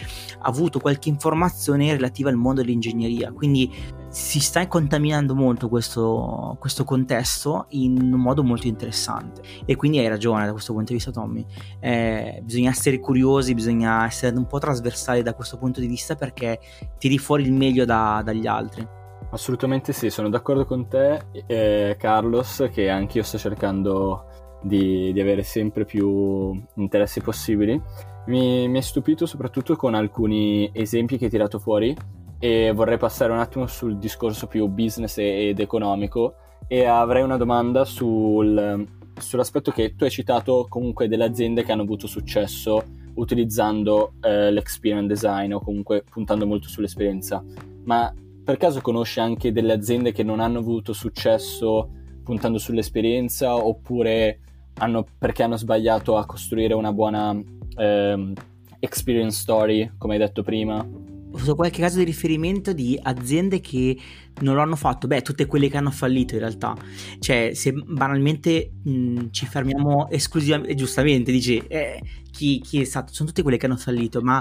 avuto 0.40 0.78
qualche 0.78 1.08
informazione 1.08 1.92
relativa 1.92 2.30
al 2.30 2.36
mondo 2.36 2.60
dell'ingegneria. 2.60 3.32
Quindi 3.32 3.70
si 4.08 4.40
sta 4.40 4.66
contaminando 4.68 5.34
molto 5.34 5.68
questo, 5.68 6.56
questo 6.58 6.84
contesto 6.84 7.66
in 7.70 8.00
un 8.00 8.20
modo 8.20 8.42
molto 8.42 8.66
interessante. 8.66 9.42
E 9.64 9.76
quindi 9.76 9.98
hai 9.98 10.08
ragione 10.08 10.46
da 10.46 10.52
questo 10.52 10.72
punto 10.72 10.88
di 10.88 10.94
vista 10.94 11.10
Tommy. 11.10 11.44
Eh, 11.80 12.40
bisogna 12.42 12.70
essere 12.70 12.98
curiosi 13.00 13.54
bisogna 13.54 14.06
essere 14.06 14.36
un 14.36 14.46
po' 14.46 14.58
trasversali 14.58 15.22
da 15.22 15.34
questo 15.34 15.58
punto 15.58 15.80
di 15.80 15.86
vista 15.86 16.14
perché 16.14 16.58
tiri 16.98 17.18
fuori 17.18 17.42
il 17.44 17.52
meglio 17.52 17.84
da, 17.84 18.22
dagli 18.24 18.46
altri 18.46 18.97
Assolutamente 19.30 19.92
sì, 19.92 20.08
sono 20.08 20.30
d'accordo 20.30 20.64
con 20.64 20.88
te, 20.88 21.20
eh, 21.46 21.96
Carlos, 21.98 22.66
che 22.72 22.88
anch'io 22.88 23.22
sto 23.22 23.36
cercando 23.36 24.24
di, 24.62 25.12
di, 25.12 25.20
avere 25.20 25.42
sempre 25.42 25.84
più 25.84 26.58
interessi 26.76 27.20
possibili. 27.20 27.80
Mi, 28.26 28.68
mi 28.68 28.78
è 28.78 28.80
stupito 28.80 29.26
soprattutto 29.26 29.76
con 29.76 29.94
alcuni 29.94 30.70
esempi 30.72 31.18
che 31.18 31.26
hai 31.26 31.30
tirato 31.30 31.58
fuori 31.58 31.94
e 32.38 32.72
vorrei 32.72 32.96
passare 32.96 33.32
un 33.32 33.38
attimo 33.38 33.66
sul 33.66 33.98
discorso 33.98 34.46
più 34.46 34.66
business 34.68 35.18
ed 35.18 35.58
economico 35.60 36.34
e 36.66 36.84
avrei 36.84 37.22
una 37.22 37.36
domanda 37.36 37.84
sul, 37.84 38.86
sull'aspetto 39.18 39.70
che 39.72 39.94
tu 39.94 40.04
hai 40.04 40.10
citato 40.10 40.66
comunque 40.68 41.08
delle 41.08 41.24
aziende 41.24 41.64
che 41.64 41.72
hanno 41.72 41.82
avuto 41.82 42.06
successo 42.06 42.82
utilizzando 43.14 44.12
eh, 44.22 44.50
l'experience 44.50 45.08
design 45.08 45.52
o 45.52 45.60
comunque 45.60 46.04
puntando 46.08 46.46
molto 46.46 46.68
sull'esperienza, 46.68 47.42
ma 47.84 48.12
per 48.48 48.56
caso 48.56 48.80
conosci 48.80 49.20
anche 49.20 49.52
delle 49.52 49.74
aziende 49.74 50.10
che 50.10 50.22
non 50.22 50.40
hanno 50.40 50.60
avuto 50.60 50.94
successo 50.94 51.90
puntando 52.24 52.56
sull'esperienza 52.56 53.54
oppure 53.54 54.40
hanno, 54.78 55.04
perché 55.18 55.42
hanno 55.42 55.58
sbagliato 55.58 56.16
a 56.16 56.24
costruire 56.24 56.72
una 56.72 56.90
buona 56.94 57.38
eh, 57.76 58.32
experience 58.78 59.38
story, 59.38 59.90
come 59.98 60.14
hai 60.14 60.20
detto 60.20 60.42
prima? 60.42 60.76
Ho 60.80 61.54
qualche 61.54 61.82
caso 61.82 61.98
di 61.98 62.04
riferimento 62.04 62.72
di 62.72 62.98
aziende 63.02 63.60
che 63.60 63.98
non 64.40 64.54
lo 64.54 64.62
hanno 64.62 64.76
fatto, 64.76 65.06
beh, 65.06 65.20
tutte 65.20 65.44
quelle 65.44 65.68
che 65.68 65.76
hanno 65.76 65.90
fallito 65.90 66.32
in 66.32 66.40
realtà. 66.40 66.74
Cioè, 67.18 67.50
se 67.52 67.72
banalmente 67.72 68.72
mh, 68.82 69.26
ci 69.30 69.44
fermiamo 69.44 70.08
esclusivamente, 70.08 70.74
giustamente, 70.74 71.30
dici, 71.30 71.58
eh, 71.68 72.00
chi, 72.38 72.60
chi, 72.60 72.80
è 72.80 72.84
stato, 72.84 73.12
sono 73.12 73.28
tutte 73.28 73.42
quelle 73.42 73.56
che 73.56 73.66
hanno 73.66 73.76
fallito, 73.76 74.22
ma 74.22 74.40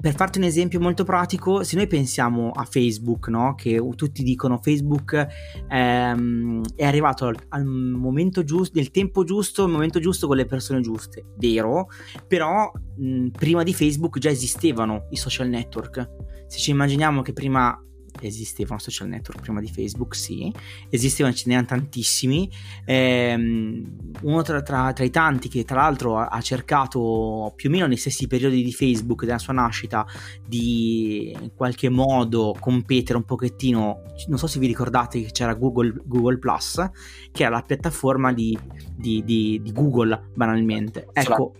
per 0.00 0.14
farti 0.14 0.38
un 0.38 0.44
esempio 0.44 0.80
molto 0.80 1.04
pratico, 1.04 1.62
se 1.62 1.76
noi 1.76 1.86
pensiamo 1.86 2.50
a 2.50 2.64
Facebook, 2.64 3.28
no? 3.28 3.54
che 3.54 3.78
tutti 3.94 4.22
dicono 4.22 4.56
Facebook 4.56 5.26
ehm, 5.68 6.62
è 6.74 6.84
arrivato 6.84 7.26
al, 7.26 7.36
al, 7.50 7.64
momento 7.66 8.42
giusto, 8.42 8.78
nel 8.78 8.90
tempo 8.90 9.22
giusto, 9.22 9.64
al 9.64 9.70
momento 9.70 10.00
giusto 10.00 10.26
con 10.26 10.36
le 10.36 10.46
persone 10.46 10.80
giuste, 10.80 11.34
vero, 11.36 11.88
però 12.26 12.72
mh, 12.96 13.28
prima 13.28 13.62
di 13.62 13.74
Facebook 13.74 14.18
già 14.18 14.30
esistevano 14.30 15.06
i 15.10 15.16
social 15.16 15.48
network. 15.48 16.08
Se 16.46 16.58
ci 16.58 16.70
immaginiamo 16.70 17.20
che 17.20 17.34
prima 17.34 17.78
esistevano 18.20 18.80
social 18.80 19.08
network 19.08 19.40
prima 19.40 19.60
di 19.60 19.68
Facebook, 19.68 20.14
sì, 20.14 20.52
esistevano, 20.88 21.34
ce 21.34 21.44
n'erano 21.46 21.66
tantissimi. 21.66 22.50
Ehm, 22.84 24.14
uno 24.22 24.42
tra, 24.42 24.62
tra, 24.62 24.92
tra, 24.92 25.04
i 25.04 25.10
tanti 25.10 25.48
che 25.48 25.64
tra 25.64 25.76
l'altro 25.76 26.18
ha, 26.18 26.26
ha, 26.28 26.40
cercato 26.40 27.52
più 27.56 27.68
o 27.68 27.72
meno 27.72 27.86
nei 27.86 27.96
stessi 27.96 28.26
periodi 28.26 28.62
di 28.62 28.72
Facebook 28.72 29.24
della 29.24 29.38
sua 29.38 29.52
nascita 29.52 30.06
di 30.46 31.34
in 31.40 31.50
qualche 31.54 31.88
modo 31.88 32.54
competere 32.58 33.18
un 33.18 33.24
pochettino, 33.24 34.02
non 34.28 34.38
so 34.38 34.46
se 34.46 34.58
vi 34.58 34.66
ricordate 34.66 35.22
che 35.22 35.30
c'era 35.30 35.54
Google, 35.54 35.94
Google 36.04 36.38
Plus, 36.38 36.84
che 37.30 37.42
era 37.42 37.56
la 37.56 37.62
piattaforma 37.62 38.32
di, 38.32 38.56
di, 38.94 39.22
di, 39.24 39.60
di 39.62 39.72
Google 39.72 40.30
banalmente. 40.34 41.08
Ecco, 41.12 41.54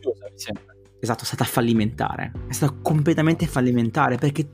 esatto, 0.99 1.23
è 1.23 1.27
stata 1.27 1.45
fallimentare. 1.45 2.33
È 2.49 2.53
stata 2.53 2.75
completamente 2.83 3.47
fallimentare 3.47 4.17
perché, 4.17 4.49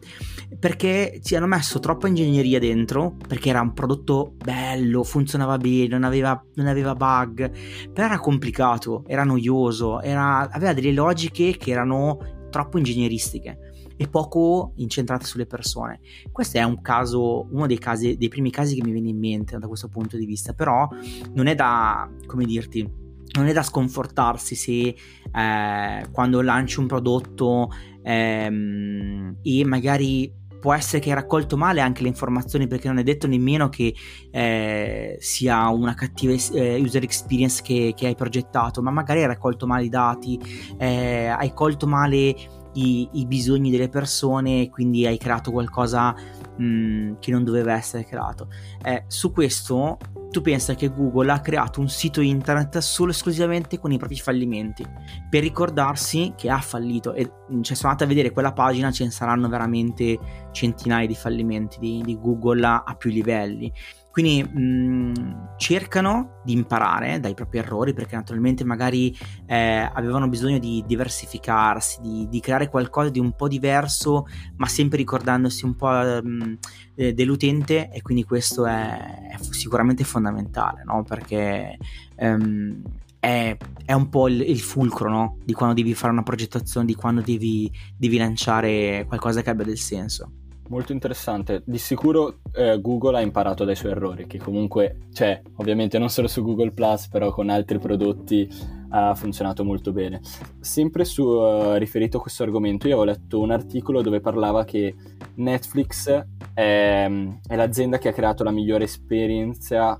perché 0.59 1.21
ci 1.23 1.37
hanno 1.37 1.47
messo 1.47 1.79
troppa 1.79 2.09
ingegneria 2.09 2.59
dentro, 2.59 3.17
perché 3.27 3.51
era 3.51 3.61
un 3.61 3.73
prodotto 3.73 4.35
bello, 4.37 5.03
funzionava 5.03 5.57
bene, 5.57 5.88
non 5.88 6.05
aveva, 6.05 6.43
non 6.55 6.67
aveva 6.67 6.95
bug, 6.95 7.91
però 7.93 8.07
era 8.07 8.19
complicato, 8.19 9.05
era 9.07 9.25
noioso, 9.25 10.01
era, 10.01 10.49
aveva 10.51 10.73
delle 10.73 10.93
logiche 10.93 11.57
che 11.57 11.71
erano 11.71 12.49
troppo 12.51 12.79
ingegneristiche 12.79 13.59
e 13.97 14.09
poco 14.09 14.73
incentrate 14.77 15.25
sulle 15.25 15.47
persone. 15.47 16.01
Questo 16.31 16.59
è 16.59 16.62
un 16.62 16.81
caso, 16.81 17.47
uno 17.51 17.67
dei, 17.67 17.79
casi, 17.79 18.17
dei 18.17 18.29
primi 18.29 18.51
casi 18.51 18.75
che 18.75 18.83
mi 18.85 18.93
viene 18.93 19.09
in 19.09 19.19
mente 19.19 19.59
da 19.59 19.67
questo 19.67 19.88
punto 19.88 20.17
di 20.17 20.27
vista, 20.27 20.53
però 20.53 20.88
non 21.35 21.47
è 21.47 21.55
da, 21.55 22.11
come 22.27 22.45
dirti, 22.45 23.01
non 23.35 23.47
è 23.47 23.53
da 23.53 23.62
sconfortarsi 23.62 24.55
se 24.55 24.73
eh, 24.83 26.07
quando 26.11 26.41
lanci 26.43 26.81
un 26.81 26.87
prodotto 26.87 27.71
ehm, 28.03 29.37
e 29.43 29.65
magari 29.65 30.41
può 30.62 30.72
essere 30.72 31.01
che 31.01 31.09
hai 31.09 31.16
raccolto 31.16 31.57
male 31.57 31.81
anche 31.81 32.03
le 32.03 32.09
informazioni 32.09 32.68
perché 32.68 32.87
non 32.87 32.98
è 32.98 33.03
detto 33.03 33.27
nemmeno 33.27 33.68
che 33.68 33.92
eh, 34.31 35.16
sia 35.18 35.66
una 35.70 35.94
cattiva 35.94 36.33
eh, 36.53 36.81
user 36.81 37.03
experience 37.03 37.61
che, 37.62 37.94
che, 37.96 38.07
hai 38.07 38.14
progettato, 38.14 38.81
ma 38.81 38.92
magari 38.92 39.22
hai 39.22 39.27
raccolto 39.27 39.66
male 39.66 39.87
i 39.87 39.88
dati, 39.88 40.40
eh, 40.79 41.27
hai 41.27 41.53
colto 41.53 41.88
male 41.88 42.37
i, 42.75 43.09
i, 43.11 43.27
bisogni 43.27 43.72
delle 43.72 43.88
persone 43.88 44.62
e 44.62 44.70
quindi 44.70 45.05
hai 45.05 45.18
creato 45.18 45.51
qualcosa 45.51 46.14
mh, 46.57 47.14
che 47.18 47.33
non 47.33 47.42
doveva 47.42 47.72
essere 47.72 48.05
creato. 48.05 48.46
Eh, 48.85 49.03
su 49.09 49.33
questo 49.33 49.98
tu 50.33 50.40
pensa 50.40 50.75
che 50.75 50.88
Google 50.88 51.31
ha 51.31 51.40
creato 51.40 51.81
un 51.81 51.88
sito 51.88 52.21
internet 52.21 52.79
solo 52.79 53.11
e 53.11 53.14
esclusivamente 53.14 53.79
con 53.79 53.92
i 53.92 53.99
propri 53.99 54.16
fallimenti. 54.16 54.85
Per 55.31 55.42
ricordarsi 55.42 56.33
che 56.37 56.51
ha 56.51 56.59
fallito 56.59 57.12
e 57.12 57.31
cioè, 57.61 57.77
se 57.77 57.87
andate 57.87 58.05
a 58.05 58.09
vedere 58.09 58.33
quella 58.33 58.53
pagina 58.53 58.90
ce 58.90 59.05
ne 59.05 59.11
saranno 59.11 59.49
veramente 59.49 60.18
centinaia 60.51 61.07
di 61.07 61.14
fallimenti 61.14 61.79
di, 61.79 62.03
di 62.03 62.18
Google 62.18 62.66
a, 62.66 62.83
a 62.85 62.95
più 62.97 63.11
livelli 63.11 63.73
quindi 64.12 64.44
mh, 64.44 64.61
mm, 64.61 65.14
cercano 65.57 66.40
di 66.44 66.53
imparare 66.53 67.18
dai 67.18 67.33
propri 67.33 67.59
errori 67.59 67.94
perché 67.94 68.14
naturalmente 68.14 68.62
magari 68.62 69.16
eh, 69.46 69.90
avevano 69.90 70.29
bisogno 70.29 70.59
di 70.59 70.85
diversificarsi, 70.87 72.01
di, 72.03 72.29
di, 72.29 72.38
creare 72.40 72.68
qualcosa 72.68 73.09
di 73.09 73.18
un 73.18 73.33
po' 73.33 73.48
diverso, 73.48 74.27
ma 74.57 74.66
sempre 74.66 74.98
ricordandosi 74.98 75.64
un 75.64 75.77
po' 75.77 75.88
mh, 75.88 76.29
mm, 76.29 77.09
dell'utente 77.09 77.90
e 77.90 78.03
quindi 78.03 78.25
questo 78.25 78.66
è, 78.66 79.31
è 79.31 79.37
sicuramente 79.51 80.05
fondamentale, 80.05 80.83
no? 80.85 81.03
perché 81.05 81.79
um, 82.16 82.83
è, 83.18 83.57
è, 83.87 83.92
un 83.94 84.11
po' 84.11 84.29
il, 84.29 84.42
il 84.42 84.61
fulcro 84.61 85.09
no? 85.09 85.38
di 85.42 85.55
quando 85.55 85.75
devi 85.75 85.94
fare 85.94 86.12
una 86.12 86.22
progettazione, 86.22 86.85
di 86.85 86.94
quando 86.94 87.22
devi, 87.22 87.72
devi 87.96 88.18
lanciare 88.18 89.07
qualcosa 89.09 89.40
che 89.40 89.48
abbia 89.48 89.64
del 89.64 89.79
senso 89.79 90.33
molto 90.72 90.92
interessante. 90.92 91.62
Di 91.66 91.76
sicuro 91.76 92.38
eh, 92.54 92.80
Google 92.80 93.18
ha 93.18 93.20
imparato 93.20 93.64
dai 93.64 93.76
suoi 93.76 93.92
errori, 93.92 94.26
che 94.26 94.38
comunque 94.38 95.08
c'è, 95.12 95.40
ovviamente 95.56 95.98
non 95.98 96.08
solo 96.08 96.28
su 96.28 96.42
Google 96.42 96.72
Plus, 96.72 97.08
però 97.08 97.30
con 97.30 97.50
altri 97.50 97.78
prodotti 97.78 98.48
ha 98.88 99.14
funzionato 99.14 99.64
molto 99.64 99.92
bene. 99.92 100.22
Sempre 100.61 101.04
su, 101.04 101.24
uh, 101.24 101.74
riferito 101.74 102.16
a 102.16 102.20
questo 102.20 102.42
argomento, 102.42 102.88
io 102.88 102.96
avevo 102.98 103.11
letto 103.11 103.40
un 103.40 103.50
articolo 103.50 104.00
dove 104.00 104.20
parlava 104.20 104.64
che 104.64 104.94
Netflix 105.35 106.08
è, 106.54 107.11
è 107.46 107.56
l'azienda 107.56 107.98
che 107.98 108.08
ha 108.08 108.12
creato 108.12 108.42
la 108.42 108.50
migliore 108.50 108.85
esperienza 108.85 109.96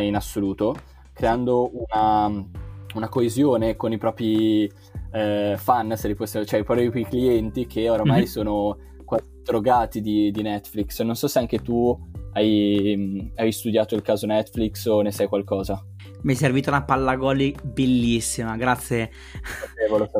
in 0.00 0.16
assoluto, 0.16 0.74
creando 1.12 1.70
una, 1.72 2.26
una 2.94 3.08
coesione 3.08 3.76
con 3.76 3.92
i 3.92 3.98
propri 3.98 4.70
eh, 5.12 5.54
fan, 5.56 5.96
se 5.96 6.08
li 6.08 6.14
possiamo, 6.16 6.44
cioè 6.44 6.60
i 6.60 6.64
propri 6.64 7.04
clienti 7.04 7.66
che 7.66 7.88
oramai 7.88 8.18
mm-hmm. 8.18 8.26
sono 8.26 8.76
drogati 9.42 10.00
di, 10.00 10.30
di, 10.30 10.42
Netflix. 10.42 11.00
Non 11.02 11.14
so 11.14 11.28
se 11.28 11.38
anche 11.38 11.60
tu 11.60 11.96
hai, 12.32 13.32
hai, 13.36 13.52
studiato 13.52 13.94
il 13.94 14.02
caso 14.02 14.26
Netflix 14.26 14.84
o 14.86 15.00
ne 15.00 15.10
sai 15.10 15.28
qualcosa. 15.28 15.82
Mi 16.26 16.32
è 16.32 16.36
servita 16.36 16.70
una 16.70 16.82
palla 16.82 17.14
gol 17.14 17.54
bellissima, 17.62 18.56
grazie. 18.56 19.12
Sapevo. 19.60 20.10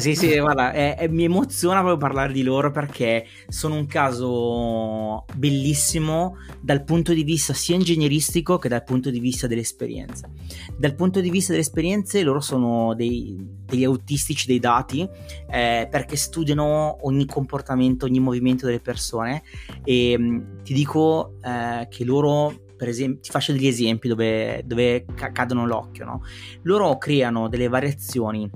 sì, 0.00 0.14
sì, 0.14 0.38
guarda, 0.38 0.72
è, 0.72 0.96
è, 0.96 1.06
mi 1.08 1.24
emoziona 1.24 1.80
proprio 1.80 1.98
parlare 1.98 2.32
di 2.32 2.42
loro 2.42 2.70
perché 2.70 3.26
sono 3.46 3.74
un 3.74 3.84
caso 3.84 5.26
bellissimo 5.34 6.38
dal 6.62 6.82
punto 6.82 7.12
di 7.12 7.24
vista 7.24 7.52
sia 7.52 7.74
ingegneristico 7.74 8.56
che 8.56 8.70
dal 8.70 8.84
punto 8.84 9.10
di 9.10 9.20
vista 9.20 9.46
dell'esperienza. 9.46 10.30
Dal 10.78 10.94
punto 10.94 11.20
di 11.20 11.28
vista 11.28 11.50
delle 11.50 11.64
esperienze, 11.64 12.22
loro 12.22 12.40
sono 12.40 12.94
dei, 12.94 13.36
degli 13.66 13.84
autistici 13.84 14.46
dei 14.46 14.60
dati 14.60 15.06
eh, 15.50 15.86
perché 15.90 16.16
studiano 16.16 16.96
ogni 17.02 17.26
comportamento, 17.26 18.06
ogni 18.06 18.18
movimento 18.18 18.64
delle 18.64 18.80
persone 18.80 19.42
e 19.84 20.16
mh, 20.16 20.62
ti 20.62 20.72
dico 20.72 21.34
eh, 21.44 21.86
che 21.90 22.04
loro 22.06 22.68
per 22.80 22.88
esempio, 22.88 23.20
ti 23.20 23.28
faccio 23.28 23.52
degli 23.52 23.66
esempi 23.66 24.08
dove, 24.08 24.62
dove 24.64 25.04
cadono 25.34 25.66
l'occhio, 25.66 26.06
no? 26.06 26.22
Loro 26.62 26.96
creano 26.96 27.46
delle 27.46 27.68
variazioni 27.68 28.50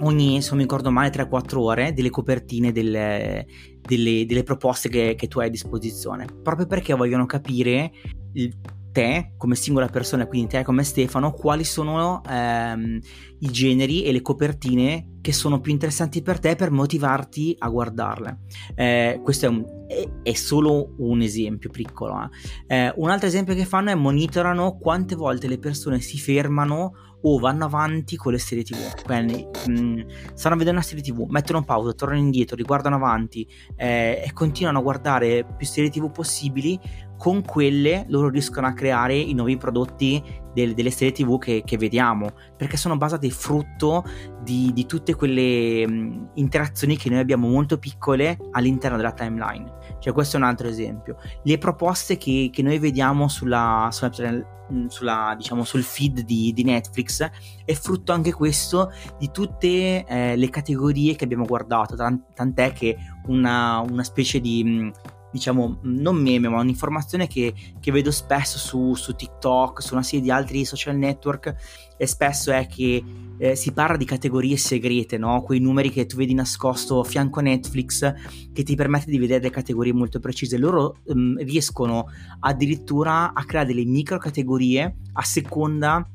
ogni, 0.00 0.40
se 0.40 0.48
non 0.48 0.56
mi 0.56 0.62
ricordo 0.62 0.90
male, 0.90 1.10
3-4 1.10 1.58
ore 1.58 1.92
delle 1.92 2.08
copertine 2.08 2.72
delle, 2.72 3.46
delle, 3.82 4.24
delle 4.24 4.42
proposte 4.44 4.88
che, 4.88 5.14
che, 5.14 5.28
tu 5.28 5.40
hai 5.40 5.48
a 5.48 5.50
disposizione, 5.50 6.24
proprio 6.42 6.66
perché 6.66 6.94
vogliono 6.94 7.26
capire 7.26 7.92
il, 8.32 8.54
te 8.92 9.34
come 9.36 9.56
singola 9.56 9.88
persona, 9.88 10.26
quindi 10.26 10.48
te 10.48 10.64
come 10.64 10.82
Stefano, 10.82 11.32
quali 11.32 11.64
sono 11.64 12.22
ehm, 12.26 12.98
i 13.40 13.50
generi 13.50 14.04
e 14.04 14.12
le 14.12 14.22
copertine 14.22 15.18
che 15.20 15.32
sono 15.32 15.60
più 15.60 15.72
interessanti 15.72 16.22
per 16.22 16.38
te 16.38 16.54
per 16.54 16.70
motivarti 16.70 17.56
a 17.58 17.68
guardarle. 17.68 18.42
Eh, 18.74 19.20
questo 19.22 19.46
è, 19.46 19.48
un, 19.48 19.64
è, 19.88 20.08
è, 20.22 20.32
solo 20.34 20.94
un 20.98 21.20
esempio 21.20 21.68
piccolo. 21.70 22.30
Eh. 22.68 22.76
Eh, 22.76 22.92
un 22.96 23.10
altro 23.10 23.26
esempio 23.26 23.54
che 23.54 23.64
fanno 23.64 23.90
è 23.90 23.94
monitorano 23.94 24.78
quante 24.78 25.16
volte 25.16 25.48
le 25.48 25.58
persone 25.58 26.00
si 26.00 26.18
fermano 26.18 26.92
o 27.22 27.38
vanno 27.38 27.64
avanti 27.64 28.16
con 28.16 28.32
le 28.32 28.38
serie 28.38 28.62
tv. 28.62 29.02
Quindi 29.04 29.44
mh, 29.66 29.72
mm, 29.72 30.00
stanno 30.34 30.56
vedendo 30.56 30.78
una 30.78 30.86
serie 30.86 31.02
tv, 31.02 31.26
mettono 31.28 31.64
pausa, 31.64 31.92
tornano 31.92 32.20
indietro, 32.20 32.54
riguardano 32.54 32.94
avanti 32.94 33.46
eh, 33.74 34.22
e 34.24 34.32
continuano 34.32 34.78
a 34.78 34.82
guardare 34.82 35.44
più 35.56 35.66
serie 35.66 35.90
tv 35.90 36.10
possibili. 36.10 36.78
Con 37.16 37.42
quelle 37.42 38.04
loro 38.08 38.28
riescono 38.28 38.66
a 38.66 38.74
creare 38.74 39.16
i 39.16 39.32
nuovi 39.32 39.56
prodotti 39.56 40.22
del, 40.56 40.72
delle 40.72 40.90
serie 40.90 41.12
tv 41.12 41.38
che, 41.38 41.62
che, 41.66 41.76
vediamo, 41.76 42.30
perché 42.56 42.78
sono 42.78 42.96
basate 42.96 43.28
frutto 43.28 44.02
di, 44.42 44.72
di 44.72 44.86
tutte 44.86 45.14
quelle 45.14 45.86
mh, 45.86 46.30
interazioni 46.34 46.96
che 46.96 47.10
noi 47.10 47.18
abbiamo 47.18 47.46
molto 47.46 47.78
piccole 47.78 48.38
all'interno 48.52 48.96
della 48.96 49.12
timeline. 49.12 49.70
Cioè, 49.98 50.14
questo 50.14 50.36
è 50.36 50.40
un 50.40 50.46
altro 50.46 50.66
esempio. 50.66 51.18
Le 51.42 51.58
proposte 51.58 52.16
che, 52.16 52.48
che 52.50 52.62
noi 52.62 52.78
vediamo 52.78 53.28
sulla, 53.28 53.90
sulla, 53.92 54.10
sulla, 54.88 55.34
diciamo, 55.36 55.62
sul 55.62 55.82
feed 55.82 56.20
di, 56.20 56.54
di, 56.54 56.64
Netflix 56.64 57.30
è 57.66 57.74
frutto 57.74 58.12
anche 58.12 58.32
questo 58.32 58.90
di 59.18 59.30
tutte 59.30 60.06
eh, 60.06 60.36
le 60.36 60.48
categorie 60.48 61.16
che 61.16 61.24
abbiamo 61.24 61.44
guardato. 61.44 61.96
Tant'è 61.96 62.72
che 62.72 62.96
una, 63.26 63.80
una 63.80 64.04
specie 64.04 64.40
di. 64.40 64.64
Mh, 64.64 65.14
diciamo, 65.30 65.78
non 65.82 66.16
meme, 66.16 66.48
ma 66.48 66.60
un'informazione 66.60 67.26
che, 67.26 67.54
che 67.80 67.92
vedo 67.92 68.10
spesso 68.10 68.58
su, 68.58 68.94
su, 68.94 69.14
TikTok, 69.14 69.82
su 69.82 69.94
una 69.94 70.02
serie 70.02 70.22
di 70.22 70.30
altri 70.30 70.64
social 70.64 70.96
network, 70.96 71.54
e 71.98 72.06
spesso 72.06 72.52
è 72.52 72.66
che 72.66 73.02
eh, 73.38 73.54
si 73.54 73.72
parla 73.72 73.96
di 73.96 74.04
categorie 74.04 74.56
segrete, 74.56 75.18
no? 75.18 75.42
Quei 75.42 75.60
numeri 75.60 75.90
che 75.90 76.06
tu 76.06 76.16
vedi 76.16 76.34
nascosto 76.34 77.00
a 77.00 77.04
fianco 77.04 77.40
a 77.40 77.42
Netflix, 77.42 78.14
che 78.52 78.62
ti 78.62 78.74
permette 78.74 79.10
di 79.10 79.18
vedere 79.18 79.42
le 79.42 79.50
categorie 79.50 79.92
molto 79.92 80.20
precise. 80.20 80.58
Loro 80.58 80.98
um, 81.06 81.36
riescono 81.38 82.06
addirittura 82.40 83.32
a 83.32 83.44
creare 83.44 83.66
delle 83.66 83.84
micro 83.84 84.18
categorie 84.18 84.96
a 85.12 85.22
seconda 85.22 86.08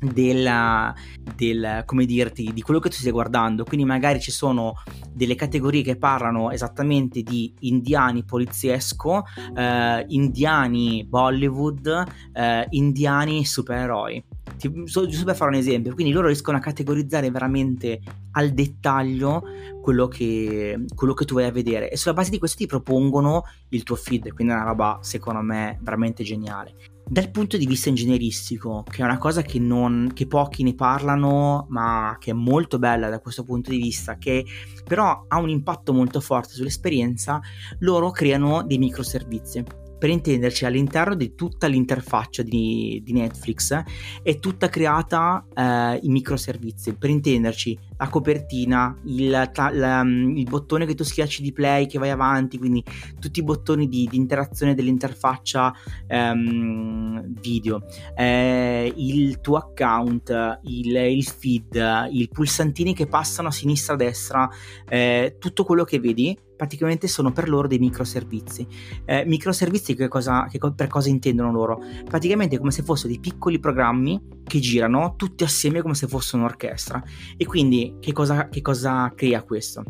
della, 0.00 0.94
del, 1.34 1.82
come 1.84 2.06
dirti, 2.06 2.52
di 2.52 2.62
quello 2.62 2.80
che 2.80 2.88
tu 2.88 2.96
stai 2.96 3.12
guardando. 3.12 3.64
Quindi 3.64 3.86
magari 3.86 4.20
ci 4.20 4.30
sono 4.30 4.74
delle 5.12 5.34
categorie 5.34 5.82
che 5.82 5.96
parlano 5.96 6.50
esattamente 6.50 7.22
di 7.22 7.52
indiani 7.60 8.24
poliziesco, 8.24 9.24
eh, 9.56 10.04
indiani 10.08 11.04
Bollywood, 11.04 12.04
eh, 12.32 12.66
indiani 12.70 13.44
supereroi. 13.44 14.24
giusto 14.56 15.24
per 15.24 15.36
fare 15.36 15.50
un 15.50 15.56
esempio, 15.56 15.94
quindi 15.94 16.12
loro 16.12 16.26
riescono 16.26 16.56
a 16.56 16.60
categorizzare 16.60 17.30
veramente 17.30 18.00
al 18.32 18.50
dettaglio 18.50 19.42
quello 19.82 20.08
che, 20.08 20.84
quello 20.94 21.14
che 21.14 21.24
tu 21.24 21.34
vai 21.34 21.44
a 21.44 21.52
vedere 21.52 21.90
e 21.90 21.96
sulla 21.96 22.14
base 22.14 22.30
di 22.30 22.38
questo 22.38 22.58
ti 22.58 22.66
propongono 22.66 23.44
il 23.70 23.82
tuo 23.82 23.96
feed, 23.96 24.32
quindi 24.32 24.52
è 24.52 24.56
una 24.56 24.64
roba 24.64 24.98
secondo 25.00 25.40
me 25.40 25.78
veramente 25.80 26.22
geniale. 26.22 26.74
Dal 27.10 27.30
punto 27.30 27.56
di 27.56 27.66
vista 27.66 27.88
ingegneristico, 27.88 28.84
che 28.88 29.00
è 29.00 29.04
una 29.04 29.16
cosa 29.16 29.40
che, 29.40 29.58
non, 29.58 30.10
che 30.12 30.26
pochi 30.26 30.62
ne 30.62 30.74
parlano, 30.74 31.66
ma 31.70 32.14
che 32.20 32.32
è 32.32 32.34
molto 32.34 32.78
bella 32.78 33.08
da 33.08 33.18
questo 33.18 33.44
punto 33.44 33.70
di 33.70 33.78
vista, 33.78 34.18
che 34.18 34.44
però 34.84 35.24
ha 35.26 35.38
un 35.38 35.48
impatto 35.48 35.94
molto 35.94 36.20
forte 36.20 36.52
sull'esperienza, 36.52 37.40
loro 37.78 38.10
creano 38.10 38.62
dei 38.62 38.76
microservizi. 38.76 39.64
Per 39.98 40.10
intenderci 40.10 40.66
all'interno 40.66 41.14
di 41.14 41.34
tutta 41.34 41.66
l'interfaccia 41.66 42.42
di, 42.42 43.00
di 43.02 43.12
Netflix 43.14 43.82
è 44.22 44.38
tutta 44.38 44.68
creata 44.68 45.46
eh, 45.54 45.98
in 46.02 46.12
microservizi. 46.12 46.92
Per 46.94 47.08
intenderci 47.08 47.76
la 47.98 48.08
copertina 48.08 48.96
il, 49.04 49.28
la, 49.28 49.50
la, 49.72 50.00
il, 50.02 50.44
bottone 50.44 50.86
che 50.86 50.94
tu 50.94 51.04
schiacci 51.04 51.42
di 51.42 51.52
play 51.52 51.86
che 51.86 51.98
vai 51.98 52.10
avanti 52.10 52.58
quindi 52.58 52.82
tutti 53.18 53.40
i 53.40 53.44
bottoni 53.44 53.88
di, 53.88 54.06
di 54.08 54.16
interazione 54.16 54.74
dell'interfaccia 54.74 55.74
ehm, 56.06 57.34
video 57.40 57.82
eh, 58.16 58.92
il 58.96 59.40
tuo 59.40 59.56
account 59.56 60.60
il, 60.62 60.96
il, 60.96 61.24
feed 61.24 62.08
i 62.10 62.28
pulsantini 62.32 62.94
che 62.94 63.06
passano 63.06 63.48
a 63.48 63.52
sinistra 63.52 63.94
a 63.94 63.96
destra 63.96 64.48
eh, 64.88 65.36
tutto 65.38 65.64
quello 65.64 65.84
che 65.84 65.98
vedi 65.98 66.38
praticamente 66.58 67.06
sono 67.06 67.30
per 67.30 67.48
loro 67.48 67.68
dei 67.68 67.78
microservizi. 67.78 68.66
Eh, 69.04 69.24
microservizi 69.24 69.94
che 69.94 70.08
cosa, 70.08 70.48
che, 70.50 70.58
per 70.74 70.88
cosa 70.88 71.08
intendono 71.08 71.52
loro? 71.52 71.80
Praticamente 72.04 72.58
come 72.58 72.72
se 72.72 72.82
fossero 72.82 73.08
dei 73.08 73.20
piccoli 73.20 73.60
programmi 73.60 74.20
che 74.42 74.58
girano 74.58 75.14
tutti 75.16 75.44
assieme 75.44 75.80
come 75.80 75.94
se 75.94 76.08
fosse 76.08 76.34
un'orchestra. 76.34 77.00
E 77.36 77.46
quindi 77.46 77.87
che 78.00 78.12
cosa, 78.12 78.48
che 78.48 78.60
cosa 78.60 79.12
crea 79.14 79.42
questo? 79.42 79.82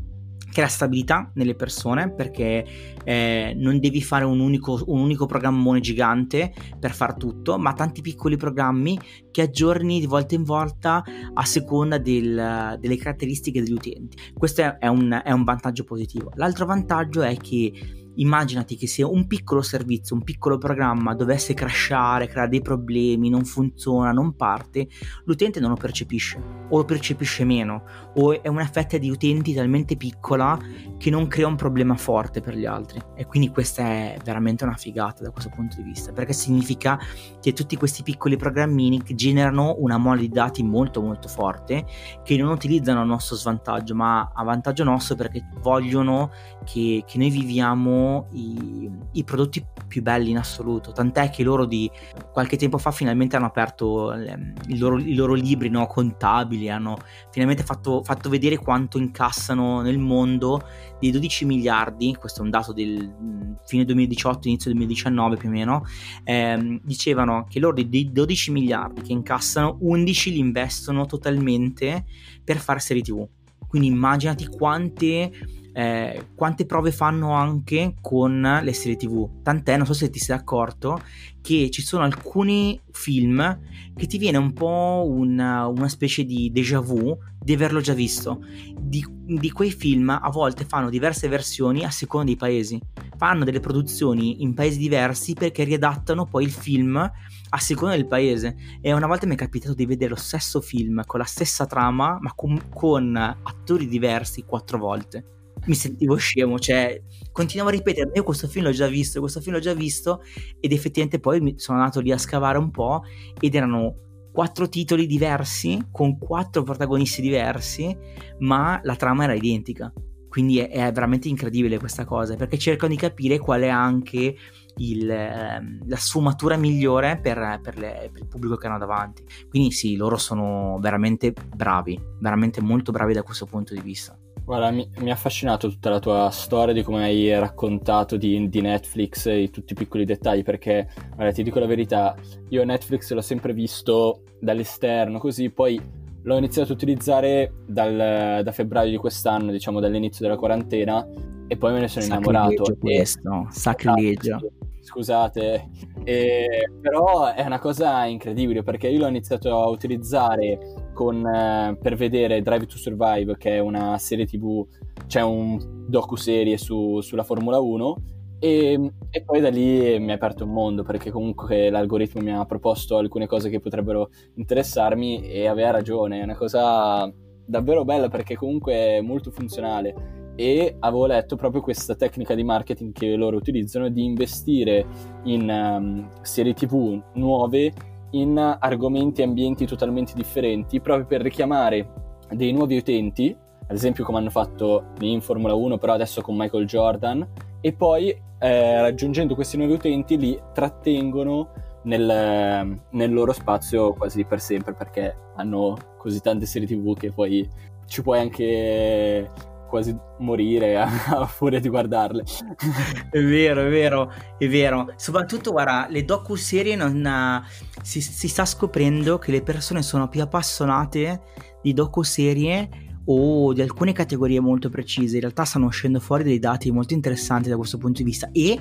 crea 0.50 0.66
stabilità 0.66 1.30
nelle 1.34 1.54
persone 1.54 2.12
perché 2.12 2.66
eh, 3.04 3.54
non 3.56 3.78
devi 3.78 4.02
fare 4.02 4.24
un 4.24 4.40
unico, 4.40 4.82
un 4.86 5.00
unico 5.00 5.26
programmone 5.26 5.80
gigante 5.80 6.52
per 6.78 6.92
far 6.92 7.16
tutto, 7.16 7.58
ma 7.58 7.72
tanti 7.74 8.00
piccoli 8.00 8.36
programmi 8.36 8.98
che 9.30 9.42
aggiorni 9.42 10.00
di 10.00 10.06
volta 10.06 10.34
in 10.34 10.42
volta 10.42 11.04
a 11.32 11.44
seconda 11.44 11.98
del, 11.98 12.76
delle 12.80 12.96
caratteristiche 12.96 13.62
degli 13.62 13.72
utenti. 13.72 14.16
Questo 14.36 14.78
è 14.78 14.86
un, 14.88 15.20
è 15.24 15.30
un 15.30 15.44
vantaggio 15.44 15.84
positivo. 15.84 16.32
L'altro 16.34 16.66
vantaggio 16.66 17.22
è 17.22 17.36
che 17.36 17.97
immaginati 18.18 18.76
che 18.76 18.86
se 18.86 19.02
un 19.02 19.26
piccolo 19.26 19.62
servizio, 19.62 20.14
un 20.14 20.22
piccolo 20.22 20.58
programma 20.58 21.14
dovesse 21.14 21.54
crashare, 21.54 22.28
creare 22.28 22.48
dei 22.48 22.62
problemi, 22.62 23.28
non 23.28 23.44
funziona, 23.44 24.12
non 24.12 24.34
parte, 24.34 24.88
l'utente 25.24 25.60
non 25.60 25.70
lo 25.70 25.76
percepisce 25.76 26.40
o 26.68 26.76
lo 26.76 26.84
percepisce 26.84 27.44
meno 27.44 27.82
o 28.18 28.42
è 28.42 28.48
una 28.48 28.66
fetta 28.66 28.98
di 28.98 29.10
utenti 29.10 29.54
talmente 29.54 29.96
piccola 29.96 30.58
che 30.98 31.10
non 31.10 31.28
crea 31.28 31.46
un 31.46 31.56
problema 31.56 31.96
forte 31.96 32.40
per 32.40 32.56
gli 32.56 32.66
altri 32.66 33.00
e 33.14 33.26
quindi 33.26 33.50
questa 33.50 33.82
è 33.82 34.16
veramente 34.24 34.64
una 34.64 34.76
figata 34.76 35.22
da 35.22 35.30
questo 35.30 35.50
punto 35.50 35.76
di 35.76 35.82
vista 35.82 36.12
perché 36.12 36.32
significa 36.32 36.98
che 37.40 37.52
tutti 37.52 37.76
questi 37.76 38.02
piccoli 38.02 38.36
programmini 38.36 39.00
generano 39.14 39.76
una 39.78 39.98
mole 39.98 40.20
di 40.20 40.28
dati 40.28 40.62
molto 40.62 41.00
molto 41.00 41.28
forte 41.28 41.86
che 42.24 42.36
non 42.36 42.50
utilizzano 42.50 43.00
a 43.00 43.04
nostro 43.04 43.36
svantaggio 43.36 43.94
ma 43.94 44.32
a 44.34 44.42
vantaggio 44.42 44.84
nostro 44.84 45.14
perché 45.14 45.46
vogliono 45.60 46.30
che, 46.68 47.02
che 47.06 47.16
noi 47.16 47.30
viviamo 47.30 48.26
i, 48.32 48.90
i, 49.12 49.24
prodotti 49.24 49.64
più 49.86 50.02
belli 50.02 50.30
in 50.30 50.36
assoluto. 50.36 50.92
Tant'è 50.92 51.30
che 51.30 51.42
loro 51.42 51.64
di 51.64 51.90
qualche 52.30 52.58
tempo 52.58 52.76
fa 52.76 52.90
finalmente 52.90 53.36
hanno 53.36 53.46
aperto 53.46 54.12
le, 54.12 54.52
i, 54.66 54.76
loro, 54.76 54.98
i, 54.98 55.14
loro, 55.14 55.32
libri 55.32 55.70
no, 55.70 55.86
contabili, 55.86 56.68
hanno 56.68 56.98
finalmente 57.30 57.62
fatto, 57.62 58.02
fatto, 58.08 58.30
vedere 58.30 58.56
quanto 58.56 58.96
incassano 58.96 59.82
nel 59.82 59.98
mondo 59.98 60.62
dei 60.98 61.10
12 61.10 61.44
miliardi, 61.44 62.16
questo 62.18 62.40
è 62.40 62.44
un 62.44 62.48
dato 62.50 62.72
del 62.72 63.58
fine 63.66 63.84
2018, 63.84 64.48
inizio 64.48 64.70
2019 64.70 65.36
più 65.36 65.48
o 65.48 65.52
meno, 65.52 65.84
ehm, 66.24 66.80
dicevano 66.82 67.46
che 67.50 67.60
loro 67.60 67.74
dei 67.74 68.10
12 68.10 68.50
miliardi 68.50 69.02
che 69.02 69.12
incassano, 69.12 69.76
11 69.80 70.32
li 70.32 70.38
investono 70.38 71.04
totalmente 71.04 72.06
per 72.42 72.56
fare 72.56 72.80
serie 72.80 73.02
TV. 73.02 73.28
Quindi 73.68 73.88
immaginati 73.88 74.46
quante 74.46 75.30
eh, 75.78 76.30
quante 76.34 76.66
prove 76.66 76.90
fanno 76.90 77.30
anche 77.34 77.94
con 78.00 78.60
le 78.62 78.72
serie 78.72 78.96
tv. 78.96 79.42
Tant'è, 79.44 79.76
non 79.76 79.86
so 79.86 79.92
se 79.92 80.10
ti 80.10 80.18
sei 80.18 80.36
accorto, 80.36 81.00
che 81.40 81.70
ci 81.70 81.82
sono 81.82 82.02
alcuni 82.02 82.80
film 82.90 83.60
che 83.94 84.06
ti 84.08 84.18
viene 84.18 84.38
un 84.38 84.52
po' 84.52 85.06
una, 85.08 85.68
una 85.68 85.88
specie 85.88 86.24
di 86.24 86.50
déjà 86.50 86.80
vu 86.80 87.16
di 87.40 87.52
averlo 87.52 87.80
già 87.80 87.94
visto. 87.94 88.44
Di, 88.76 89.06
di, 89.24 89.52
quei 89.52 89.70
film 89.70 90.10
a 90.10 90.28
volte 90.30 90.64
fanno 90.64 90.90
diverse 90.90 91.28
versioni 91.28 91.84
a 91.84 91.90
seconda 91.90 92.26
dei 92.26 92.36
paesi. 92.36 92.80
Fanno 93.16 93.44
delle 93.44 93.60
produzioni 93.60 94.42
in 94.42 94.54
paesi 94.54 94.78
diversi 94.78 95.34
perché 95.34 95.62
riadattano 95.62 96.24
poi 96.26 96.42
il 96.42 96.50
film 96.50 97.08
a 97.48 97.58
seconda 97.58 97.94
del 97.94 98.06
paese. 98.06 98.56
E 98.80 98.92
una 98.92 99.06
volta 99.06 99.26
mi 99.26 99.34
è 99.34 99.38
capitato 99.38 99.74
di 99.74 99.86
vedere 99.86 100.10
lo 100.10 100.16
stesso 100.16 100.60
film 100.60 101.02
con 101.06 101.20
la 101.20 101.26
stessa 101.26 101.66
trama, 101.66 102.18
ma 102.20 102.32
con, 102.34 102.68
con 102.74 103.16
attori 103.16 103.88
diversi 103.88 104.44
quattro 104.44 104.78
volte 104.78 105.36
mi 105.66 105.74
sentivo 105.74 106.16
scemo, 106.16 106.58
cioè 106.58 107.02
continuavo 107.32 107.70
a 107.70 107.74
ripetere, 107.74 108.10
io 108.14 108.22
questo 108.22 108.48
film 108.48 108.64
l'ho 108.66 108.70
già 108.70 108.86
visto, 108.86 109.20
questo 109.20 109.40
film 109.40 109.56
l'ho 109.56 109.60
già 109.60 109.74
visto 109.74 110.22
ed 110.60 110.72
effettivamente 110.72 111.18
poi 111.18 111.54
sono 111.56 111.78
andato 111.78 112.00
lì 112.00 112.12
a 112.12 112.18
scavare 112.18 112.58
un 112.58 112.70
po' 112.70 113.02
ed 113.38 113.54
erano 113.54 114.06
quattro 114.32 114.68
titoli 114.68 115.06
diversi 115.06 115.88
con 115.90 116.16
quattro 116.18 116.62
protagonisti 116.62 117.20
diversi, 117.20 117.96
ma 118.38 118.80
la 118.84 118.94
trama 118.94 119.24
era 119.24 119.34
identica. 119.34 119.92
Quindi 120.28 120.58
è, 120.58 120.68
è 120.68 120.92
veramente 120.92 121.28
incredibile 121.28 121.78
questa 121.78 122.04
cosa, 122.04 122.36
perché 122.36 122.58
cercano 122.58 122.92
di 122.92 122.98
capire 122.98 123.38
qual 123.38 123.62
è 123.62 123.68
anche 123.68 124.36
il, 124.78 125.08
ehm, 125.10 125.80
la 125.86 125.96
sfumatura 125.96 126.56
migliore 126.56 127.18
per, 127.18 127.60
per, 127.62 127.78
le, 127.78 128.10
per, 128.12 128.22
il 128.22 128.28
pubblico 128.28 128.56
che 128.56 128.66
hanno 128.66 128.78
davanti. 128.78 129.24
Quindi 129.48 129.70
sì, 129.70 129.96
loro 129.96 130.16
sono 130.16 130.78
veramente 130.80 131.32
bravi, 131.32 132.00
veramente 132.20 132.60
molto 132.60 132.92
bravi 132.92 133.12
da 133.12 133.22
questo 133.22 133.46
punto 133.46 133.74
di 133.74 133.80
vista. 133.80 134.18
Guarda, 134.44 134.70
mi, 134.70 134.88
mi 135.00 135.10
ha 135.10 135.12
affascinato 135.12 135.68
tutta 135.68 135.90
la 135.90 135.98
tua 135.98 136.30
storia 136.30 136.72
di 136.72 136.82
come 136.82 137.04
hai 137.04 137.38
raccontato 137.38 138.16
di, 138.16 138.48
di, 138.48 138.60
Netflix 138.62 139.26
e 139.26 139.50
tutti 139.52 139.72
i 139.72 139.76
piccoli 139.76 140.06
dettagli, 140.06 140.42
perché, 140.42 140.88
guarda, 141.14 141.32
ti 141.34 141.42
dico 141.42 141.58
la 141.58 141.66
verità, 141.66 142.16
io 142.48 142.64
Netflix 142.64 143.12
l'ho 143.12 143.20
sempre 143.20 143.52
visto 143.52 144.22
dall'esterno, 144.40 145.18
così 145.18 145.50
poi 145.50 145.78
l'ho 146.22 146.36
iniziato 146.36 146.72
a 146.72 146.74
utilizzare 146.74 147.52
dal, 147.66 148.42
da 148.42 148.52
febbraio 148.52 148.90
di 148.90 148.96
quest'anno, 148.96 149.50
diciamo 149.50 149.80
dall'inizio 149.80 150.24
della 150.24 150.36
quarantena, 150.38 151.06
e 151.46 151.56
poi 151.56 151.72
me 151.72 151.80
ne 151.80 151.88
sono 151.88 152.04
innamorato. 152.04 152.76
questo, 152.78 153.46
sacrilegio. 153.50 154.38
Scusate, 154.80 155.68
e, 156.04 156.70
però 156.80 157.34
è 157.34 157.44
una 157.44 157.58
cosa 157.58 158.06
incredibile 158.06 158.62
perché 158.62 158.88
io 158.88 159.00
l'ho 159.00 159.08
iniziato 159.08 159.60
a 159.60 159.68
utilizzare 159.68 160.58
con, 160.94 161.26
eh, 161.26 161.76
per 161.80 161.94
vedere 161.94 162.40
Drive 162.40 162.66
to 162.66 162.78
Survive, 162.78 163.36
che 163.36 163.56
è 163.56 163.58
una 163.58 163.98
serie 163.98 164.26
tv, 164.26 164.66
c'è 165.06 165.20
un 165.20 165.84
docu-serie 165.86 166.56
su, 166.56 167.00
sulla 167.00 167.22
Formula 167.22 167.58
1, 167.58 167.96
e, 168.38 168.92
e, 169.10 169.22
poi 169.24 169.40
da 169.40 169.50
lì 169.50 169.98
mi 169.98 170.12
ha 170.12 170.14
aperto 170.14 170.44
un 170.44 170.52
mondo, 170.52 170.82
perché 170.82 171.10
comunque 171.10 171.70
l'algoritmo 171.70 172.22
mi 172.22 172.32
ha 172.32 172.44
proposto 172.44 172.96
alcune 172.96 173.26
cose 173.26 173.50
che 173.50 173.60
potrebbero 173.60 174.10
interessarmi 174.34 175.22
e 175.22 175.46
aveva 175.46 175.70
ragione, 175.70 176.20
è 176.20 176.22
una 176.22 176.36
cosa 176.36 177.12
davvero 177.44 177.84
bella 177.84 178.08
perché 178.08 178.36
comunque 178.36 178.72
è 178.74 179.00
molto 179.00 179.30
funzionale. 179.30 180.34
E 180.36 180.76
avevo 180.78 181.06
letto 181.06 181.34
proprio 181.34 181.62
questa 181.62 181.96
tecnica 181.96 182.34
di 182.34 182.44
marketing 182.44 182.92
che 182.92 183.16
loro 183.16 183.36
utilizzano 183.36 183.88
di 183.88 184.04
investire 184.04 184.86
in 185.24 185.48
um, 185.48 186.08
serie 186.22 186.54
tv 186.54 187.02
nuove 187.14 187.72
in 188.10 188.38
argomenti 188.38 189.20
e 189.20 189.24
ambienti 189.24 189.66
totalmente 189.66 190.12
differenti 190.14 190.80
proprio 190.80 191.06
per 191.06 191.22
richiamare 191.22 191.92
dei 192.30 192.52
nuovi 192.52 192.76
utenti 192.76 193.36
ad 193.66 193.76
esempio 193.76 194.04
come 194.04 194.18
hanno 194.18 194.30
fatto 194.30 194.92
in 195.00 195.20
Formula 195.20 195.54
1 195.54 195.76
però 195.76 195.92
adesso 195.92 196.22
con 196.22 196.36
Michael 196.36 196.66
Jordan 196.66 197.26
e 197.60 197.72
poi 197.72 198.16
eh, 198.38 198.80
raggiungendo 198.80 199.34
questi 199.34 199.56
nuovi 199.56 199.74
utenti 199.74 200.16
li 200.16 200.40
trattengono 200.52 201.50
nel, 201.82 202.80
nel, 202.90 203.12
loro 203.12 203.32
spazio 203.32 203.92
quasi 203.94 204.24
per 204.24 204.40
sempre 204.40 204.74
perché 204.74 205.14
hanno 205.36 205.76
così 205.96 206.20
tante 206.20 206.46
serie 206.46 206.68
tv 206.68 206.96
che 206.96 207.12
poi 207.12 207.48
ci 207.86 208.02
puoi 208.02 208.20
anche 208.20 209.30
quasi 209.68 209.96
morire 210.18 210.76
a, 210.78 210.88
a 211.20 211.26
furia 211.26 211.60
di 211.60 211.68
guardarle. 211.68 212.24
è 213.10 213.20
vero, 213.20 213.66
è 213.66 213.68
vero, 213.68 214.12
è 214.38 214.48
vero. 214.48 214.92
Soprattutto, 214.96 215.52
guarda, 215.52 215.86
le 215.88 216.04
docu-serie 216.04 216.74
non, 216.74 217.04
uh, 217.04 217.82
si, 217.82 218.00
si 218.00 218.28
sta 218.28 218.44
scoprendo 218.44 219.18
che 219.18 219.30
le 219.30 219.42
persone 219.42 219.82
sono 219.82 220.08
più 220.08 220.22
appassionate 220.22 221.20
di 221.62 221.72
docu-serie 221.72 222.87
o 223.10 223.52
di 223.52 223.60
alcune 223.60 223.92
categorie 223.92 224.40
molto 224.40 224.68
precise. 224.70 225.14
In 225.14 225.22
realtà 225.22 225.44
stanno 225.44 225.66
uscendo 225.66 226.00
fuori 226.00 226.24
dei 226.24 226.38
dati 226.38 226.70
molto 226.70 226.94
interessanti 226.94 227.48
da 227.48 227.56
questo 227.56 227.78
punto 227.78 228.02
di 228.02 228.04
vista 228.04 228.28
e 228.32 228.58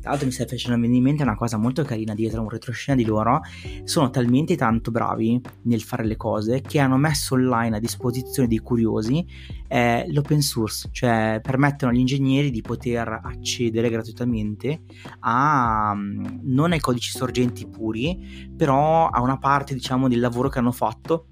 tra 0.00 0.10
l'altro 0.10 0.26
mi 0.26 0.32
stai 0.32 0.46
facendo 0.46 0.80
venire 0.80 0.98
in 0.98 1.04
mente 1.04 1.22
una 1.22 1.36
cosa 1.36 1.56
molto 1.56 1.82
carina 1.82 2.14
dietro 2.14 2.42
un 2.42 2.48
retroscena 2.48 2.96
di 2.96 3.04
loro. 3.04 3.40
Sono 3.84 4.10
talmente 4.10 4.56
tanto 4.56 4.90
bravi 4.90 5.40
nel 5.62 5.82
fare 5.82 6.04
le 6.04 6.16
cose 6.16 6.60
che 6.60 6.78
hanno 6.78 6.96
messo 6.96 7.34
online 7.34 7.76
a 7.76 7.80
disposizione 7.80 8.48
dei 8.48 8.58
curiosi 8.58 9.24
eh, 9.68 10.06
l'open 10.08 10.40
source, 10.42 10.88
cioè 10.92 11.40
permettono 11.42 11.90
agli 11.90 11.98
ingegneri 11.98 12.50
di 12.50 12.60
poter 12.60 13.20
accedere 13.22 13.90
gratuitamente 13.90 14.82
a 15.20 15.94
non 15.96 16.72
ai 16.72 16.80
codici 16.80 17.10
sorgenti 17.10 17.66
puri, 17.66 18.50
però 18.56 19.08
a 19.08 19.20
una 19.20 19.38
parte 19.38 19.74
diciamo 19.74 20.08
del 20.08 20.20
lavoro 20.20 20.48
che 20.48 20.58
hanno 20.58 20.72
fatto 20.72 21.28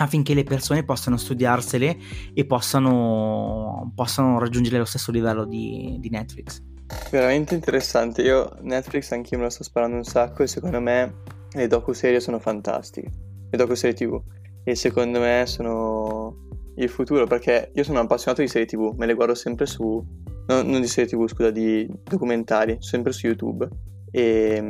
affinché 0.00 0.34
le 0.34 0.44
persone 0.44 0.84
possano 0.84 1.16
studiarsele 1.16 1.96
e 2.34 2.44
possano, 2.46 3.92
possano 3.94 4.38
raggiungere 4.38 4.78
lo 4.78 4.84
stesso 4.84 5.10
livello 5.10 5.44
di, 5.44 5.96
di, 5.98 6.08
Netflix. 6.08 6.62
Veramente 7.10 7.54
interessante, 7.54 8.22
io 8.22 8.56
Netflix 8.60 9.10
anch'io 9.12 9.38
me 9.38 9.44
la 9.44 9.50
sto 9.50 9.64
sparando 9.64 9.96
un 9.96 10.04
sacco 10.04 10.42
e 10.42 10.46
secondo 10.46 10.80
me 10.80 11.14
le 11.50 11.66
docu-serie 11.66 12.20
sono 12.20 12.38
fantastiche, 12.38 13.10
le 13.50 13.58
docu-serie 13.58 13.94
tv 13.94 14.22
e 14.64 14.74
secondo 14.74 15.18
me 15.18 15.44
sono 15.46 16.46
il 16.76 16.88
futuro 16.88 17.26
perché 17.26 17.72
io 17.74 17.82
sono 17.82 17.98
appassionato 17.98 18.40
di 18.40 18.48
serie 18.48 18.66
tv, 18.66 18.94
me 18.96 19.06
le 19.06 19.14
guardo 19.14 19.34
sempre 19.34 19.66
su, 19.66 20.02
no, 20.46 20.62
non 20.62 20.80
di 20.80 20.86
serie 20.86 21.10
tv 21.10 21.26
scusa, 21.26 21.50
di 21.50 21.90
documentari, 22.04 22.76
sempre 22.80 23.12
su 23.12 23.26
YouTube 23.26 23.68
e, 24.10 24.62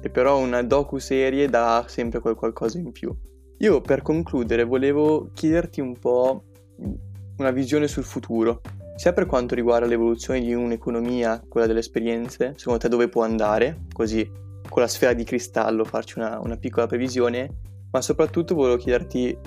e 0.00 0.10
però 0.10 0.38
una 0.38 0.62
docu-serie 0.62 1.48
dà 1.48 1.84
sempre 1.86 2.20
quel 2.20 2.34
qualcosa 2.34 2.78
in 2.78 2.90
più. 2.90 3.14
Io 3.60 3.80
per 3.80 4.02
concludere 4.02 4.64
volevo 4.64 5.30
chiederti 5.32 5.80
un 5.80 5.98
po' 5.98 6.44
una 7.38 7.50
visione 7.50 7.88
sul 7.88 8.04
futuro, 8.04 8.60
sia 8.96 9.14
per 9.14 9.24
quanto 9.24 9.54
riguarda 9.54 9.86
l'evoluzione 9.86 10.40
di 10.40 10.52
un'economia, 10.52 11.42
quella 11.48 11.66
delle 11.66 11.78
esperienze, 11.78 12.52
secondo 12.56 12.80
te 12.80 12.88
dove 12.88 13.08
può 13.08 13.22
andare, 13.22 13.84
così 13.92 14.30
con 14.68 14.82
la 14.82 14.88
sfera 14.88 15.14
di 15.14 15.24
cristallo 15.24 15.84
farci 15.84 16.18
una, 16.18 16.38
una 16.38 16.58
piccola 16.58 16.86
previsione, 16.86 17.48
ma 17.90 18.02
soprattutto 18.02 18.54
volevo 18.54 18.76
chiederti, 18.76 19.38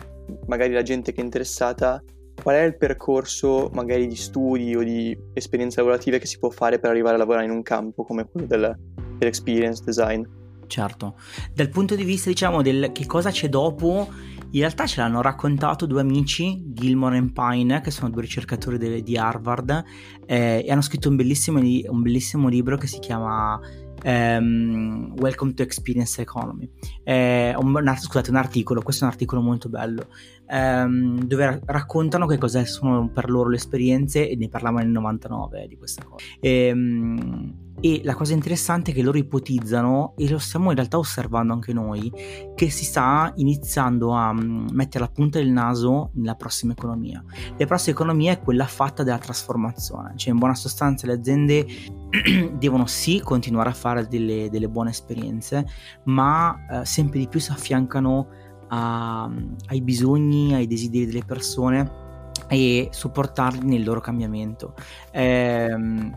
magari 0.47 0.73
la 0.73 0.81
gente 0.81 1.11
che 1.11 1.21
è 1.21 1.23
interessata, 1.23 2.03
qual 2.41 2.55
è 2.55 2.63
il 2.63 2.77
percorso 2.77 3.69
magari 3.73 4.07
di 4.07 4.15
studi 4.15 4.75
o 4.75 4.81
di 4.81 5.15
esperienze 5.33 5.81
lavorative 5.81 6.17
che 6.17 6.25
si 6.25 6.39
può 6.39 6.49
fare 6.49 6.79
per 6.79 6.89
arrivare 6.89 7.15
a 7.15 7.19
lavorare 7.19 7.45
in 7.45 7.51
un 7.51 7.61
campo 7.61 8.03
come 8.03 8.27
quello 8.27 8.47
del, 8.47 8.75
dell'experience 9.17 9.83
design 9.83 10.23
certo. 10.69 11.15
Dal 11.53 11.67
punto 11.69 11.95
di 11.95 12.05
vista, 12.05 12.29
diciamo, 12.29 12.61
del 12.61 12.91
che 12.93 13.05
cosa 13.05 13.31
c'è 13.31 13.49
dopo, 13.49 14.07
in 14.51 14.59
realtà 14.61 14.85
ce 14.85 15.01
l'hanno 15.01 15.21
raccontato 15.21 15.85
due 15.85 15.99
amici, 15.99 16.63
Gilmore 16.67 17.17
e 17.17 17.31
Pine, 17.31 17.81
che 17.81 17.91
sono 17.91 18.09
due 18.09 18.21
ricercatori 18.21 18.77
de- 18.77 19.03
di 19.03 19.17
Harvard, 19.17 19.83
eh, 20.25 20.63
e 20.65 20.71
hanno 20.71 20.81
scritto 20.81 21.09
un 21.09 21.17
bellissimo, 21.17 21.59
un 21.59 22.01
bellissimo 22.01 22.47
libro 22.47 22.77
che 22.77 22.87
si 22.87 22.99
chiama 22.99 23.59
Um, 24.03 25.13
Welcome 25.17 25.53
to 25.53 25.61
Experience 25.61 26.21
Economy. 26.21 26.69
Eh, 27.03 27.53
un, 27.57 27.95
scusate, 27.97 28.29
un 28.29 28.37
articolo, 28.37 28.81
questo 28.81 29.03
è 29.03 29.07
un 29.07 29.13
articolo 29.13 29.41
molto 29.41 29.67
bello, 29.67 30.07
um, 30.47 31.21
dove 31.23 31.59
raccontano 31.65 32.25
che 32.25 32.37
cosa 32.37 32.63
sono 32.65 33.09
per 33.09 33.29
loro 33.29 33.49
le 33.49 33.57
esperienze 33.57 34.29
e 34.29 34.37
ne 34.37 34.47
parlavano 34.47 34.83
nel 34.83 34.93
99 34.93 35.67
di 35.67 35.77
questa 35.77 36.03
cosa. 36.05 36.23
E, 36.39 36.71
um, 36.71 37.68
e 37.81 38.01
la 38.03 38.15
cosa 38.15 38.33
interessante 38.33 38.91
è 38.91 38.93
che 38.93 39.01
loro 39.01 39.17
ipotizzano, 39.17 40.13
e 40.17 40.29
lo 40.29 40.37
stiamo 40.37 40.69
in 40.69 40.75
realtà 40.75 40.97
osservando 40.97 41.53
anche 41.53 41.73
noi, 41.73 42.11
che 42.55 42.69
si 42.69 42.83
sta 42.83 43.31
iniziando 43.35 44.11
a 44.11 44.33
mm, 44.33 44.67
mettere 44.71 45.03
la 45.03 45.09
punta 45.09 45.39
del 45.39 45.49
naso 45.49 46.11
nella 46.15 46.35
prossima 46.35 46.73
economia. 46.73 47.23
La 47.57 47.65
prossima 47.65 47.95
economia 47.95 48.33
è 48.33 48.39
quella 48.41 48.65
fatta 48.65 49.03
della 49.03 49.17
trasformazione, 49.17 50.13
cioè 50.15 50.33
in 50.33 50.39
buona 50.39 50.55
sostanza 50.55 51.07
le 51.07 51.13
aziende 51.13 51.65
devono 52.57 52.85
sì 52.85 53.21
continuare 53.21 53.69
a 53.69 53.73
fare 53.73 54.07
delle, 54.07 54.49
delle 54.49 54.67
buone 54.67 54.89
esperienze, 54.89 55.65
ma 56.05 56.55
eh, 56.69 56.85
sempre 56.85 57.19
di 57.19 57.27
più 57.27 57.39
si 57.39 57.51
affiancano 57.51 58.27
a, 58.69 59.29
ai 59.67 59.81
bisogni, 59.81 60.53
ai 60.53 60.67
desideri 60.67 61.05
delle 61.05 61.23
persone 61.25 62.07
e 62.47 62.89
supportarli 62.91 63.67
nel 63.67 63.83
loro 63.83 63.99
cambiamento. 63.99 64.73
Eh, 65.11 65.67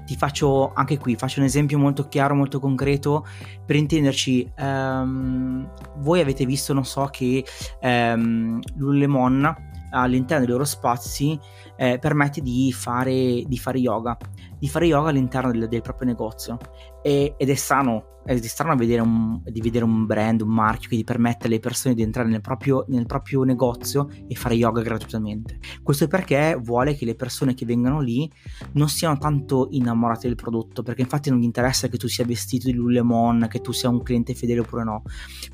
ti 0.06 0.16
faccio 0.16 0.72
anche 0.72 0.98
qui, 0.98 1.16
faccio 1.16 1.40
un 1.40 1.46
esempio 1.46 1.78
molto 1.78 2.08
chiaro, 2.08 2.34
molto 2.34 2.60
concreto 2.60 3.26
per 3.64 3.76
intenderci. 3.76 4.52
Ehm, 4.56 5.70
voi 5.96 6.20
avete 6.20 6.44
visto, 6.44 6.72
non 6.72 6.84
so, 6.84 7.06
che 7.10 7.44
ehm, 7.80 8.60
Lululemon 8.76 9.70
all'interno 9.92 10.44
dei 10.44 10.52
loro 10.52 10.64
spazi 10.64 11.38
eh, 11.76 11.98
permette 11.98 12.40
di 12.40 12.72
fare, 12.72 13.42
di 13.46 13.58
fare 13.58 13.78
yoga, 13.78 14.16
di 14.58 14.68
fare 14.68 14.86
yoga 14.86 15.10
all'interno 15.10 15.50
del, 15.50 15.68
del 15.68 15.82
proprio 15.82 16.06
negozio 16.06 16.58
e, 17.02 17.34
ed 17.36 17.50
è 17.50 17.54
sano 17.54 18.20
è 18.24 18.36
strano 18.42 18.76
vedere 18.76 19.00
un, 19.00 19.40
di 19.44 19.60
vedere 19.60 19.84
un 19.84 20.06
brand, 20.06 20.40
un 20.42 20.48
marchio 20.48 20.88
che 20.88 20.96
ti 20.96 21.04
permette 21.04 21.46
alle 21.46 21.58
persone 21.58 21.94
di 21.94 22.02
entrare 22.02 22.28
nel 22.28 22.40
proprio, 22.40 22.84
nel 22.88 23.06
proprio, 23.06 23.42
negozio 23.42 24.08
e 24.28 24.34
fare 24.34 24.54
yoga 24.54 24.82
gratuitamente. 24.82 25.58
Questo 25.82 26.06
perché 26.06 26.58
vuole 26.60 26.94
che 26.94 27.04
le 27.04 27.14
persone 27.14 27.54
che 27.54 27.64
vengano 27.64 28.00
lì 28.00 28.30
non 28.72 28.88
siano 28.88 29.18
tanto 29.18 29.68
innamorate 29.70 30.26
del 30.26 30.36
prodotto, 30.36 30.82
perché 30.82 31.02
infatti 31.02 31.30
non 31.30 31.40
gli 31.40 31.44
interessa 31.44 31.88
che 31.88 31.96
tu 31.96 32.08
sia 32.08 32.24
vestito 32.24 32.66
di 32.66 32.74
Lulemon, 32.74 33.46
che 33.48 33.60
tu 33.60 33.72
sia 33.72 33.88
un 33.88 34.02
cliente 34.02 34.34
fedele 34.34 34.60
oppure 34.60 34.84
no, 34.84 35.02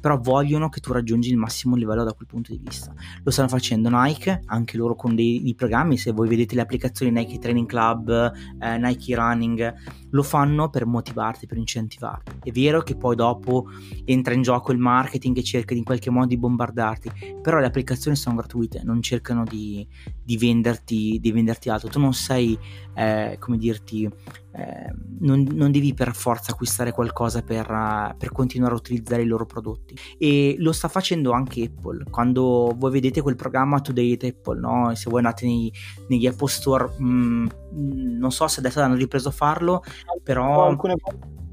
però 0.00 0.18
vogliono 0.18 0.68
che 0.68 0.81
tu 0.81 0.92
raggiungi 0.92 1.31
il 1.31 1.37
massimo 1.37 1.76
livello 1.76 2.04
da 2.04 2.12
quel 2.12 2.26
punto 2.26 2.52
di 2.52 2.61
vista. 2.62 2.92
Lo 3.22 3.31
stanno 3.31 3.48
facendo 3.48 3.88
Nike, 3.90 4.42
anche 4.46 4.76
loro 4.76 4.94
con 4.94 5.14
dei, 5.14 5.42
dei 5.42 5.54
programmi, 5.54 5.96
se 5.96 6.12
voi 6.12 6.28
vedete 6.28 6.54
le 6.54 6.61
applicazioni 6.61 7.12
Nike 7.12 7.38
Training 7.38 7.66
Club, 7.66 8.33
eh, 8.61 8.78
Nike 8.78 9.14
Running, 9.14 9.74
lo 10.11 10.22
fanno 10.22 10.68
per 10.68 10.87
motivarti, 10.87 11.46
per 11.46 11.57
incentivarti. 11.57 12.33
È 12.42 12.50
vero 12.60 12.82
che 12.82 12.96
poi 12.96 13.14
dopo 13.14 13.66
entra 14.04 14.34
in 14.34 14.42
gioco 14.42 14.72
il 14.72 14.78
marketing 14.78 15.36
e 15.36 15.42
cerca 15.42 15.74
in 15.74 15.84
qualche 15.84 16.10
modo 16.10 16.26
di 16.26 16.36
bombardarti, 16.36 17.10
però 17.40 17.58
le 17.58 17.66
applicazioni 17.66 18.16
sono 18.16 18.36
gratuite, 18.36 18.82
non 18.84 19.00
cercano 19.02 19.44
di, 19.44 19.86
di, 20.22 20.36
venderti, 20.36 21.18
di 21.20 21.32
venderti, 21.32 21.68
altro. 21.68 21.88
Tu 21.88 22.00
non 22.00 22.14
sei, 22.14 22.58
eh, 22.94 23.36
come 23.38 23.58
dirti, 23.58 24.10
eh, 24.52 24.92
non, 25.20 25.46
non, 25.52 25.70
devi 25.70 25.94
per 25.94 26.14
forza 26.14 26.52
acquistare 26.52 26.92
qualcosa 26.92 27.42
per, 27.42 27.70
uh, 27.70 28.16
per, 28.16 28.32
continuare 28.32 28.74
a 28.74 28.78
utilizzare 28.78 29.22
i 29.22 29.26
loro 29.26 29.46
prodotti. 29.46 29.96
E 30.18 30.56
lo 30.58 30.72
sta 30.72 30.88
facendo 30.88 31.30
anche 31.32 31.64
Apple. 31.64 32.04
Quando 32.10 32.74
voi 32.76 32.90
vedete 32.90 33.22
quel 33.22 33.36
programma 33.36 33.80
Today 33.80 34.14
at 34.14 34.24
Apple, 34.24 34.58
no? 34.58 34.94
se 34.94 35.08
voi 35.08 35.18
andate 35.18 35.46
nei, 35.46 35.72
negli 36.08 36.26
Apple 36.26 36.48
Store, 36.48 36.92
mh, 36.98 37.06
mm, 37.06 38.18
non 38.18 38.32
so 38.32 38.48
se 38.48 38.60
adesso 38.60 38.80
hanno 38.80 38.96
ripreso 38.96 39.28
a 39.28 39.32
farlo, 39.32 39.82
però... 40.22 40.66
Alcune 40.66 40.96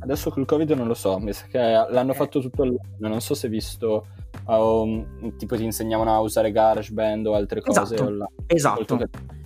Adesso 0.06 0.30
col 0.30 0.46
Covid 0.46 0.70
non 0.72 0.86
lo 0.86 0.94
so, 0.94 1.18
mi 1.18 1.34
sa 1.34 1.48
che 1.48 1.58
l'hanno 1.58 2.12
eh. 2.12 2.16
fatto 2.16 2.40
tutto 2.40 2.62
online, 2.62 2.80
non 3.00 3.22
so 3.22 3.34
se 3.34 3.48
hai 3.48 3.52
visto 3.52 4.06
um, 4.46 5.36
tipo 5.36 5.56
ti 5.56 5.64
insegnavano 5.64 6.14
a 6.14 6.20
usare 6.20 6.52
GarageBand 6.52 7.26
o 7.26 7.34
altre 7.34 7.62
cose 7.62 7.96
esatto. 7.96 8.28
Esatto. 8.46 8.98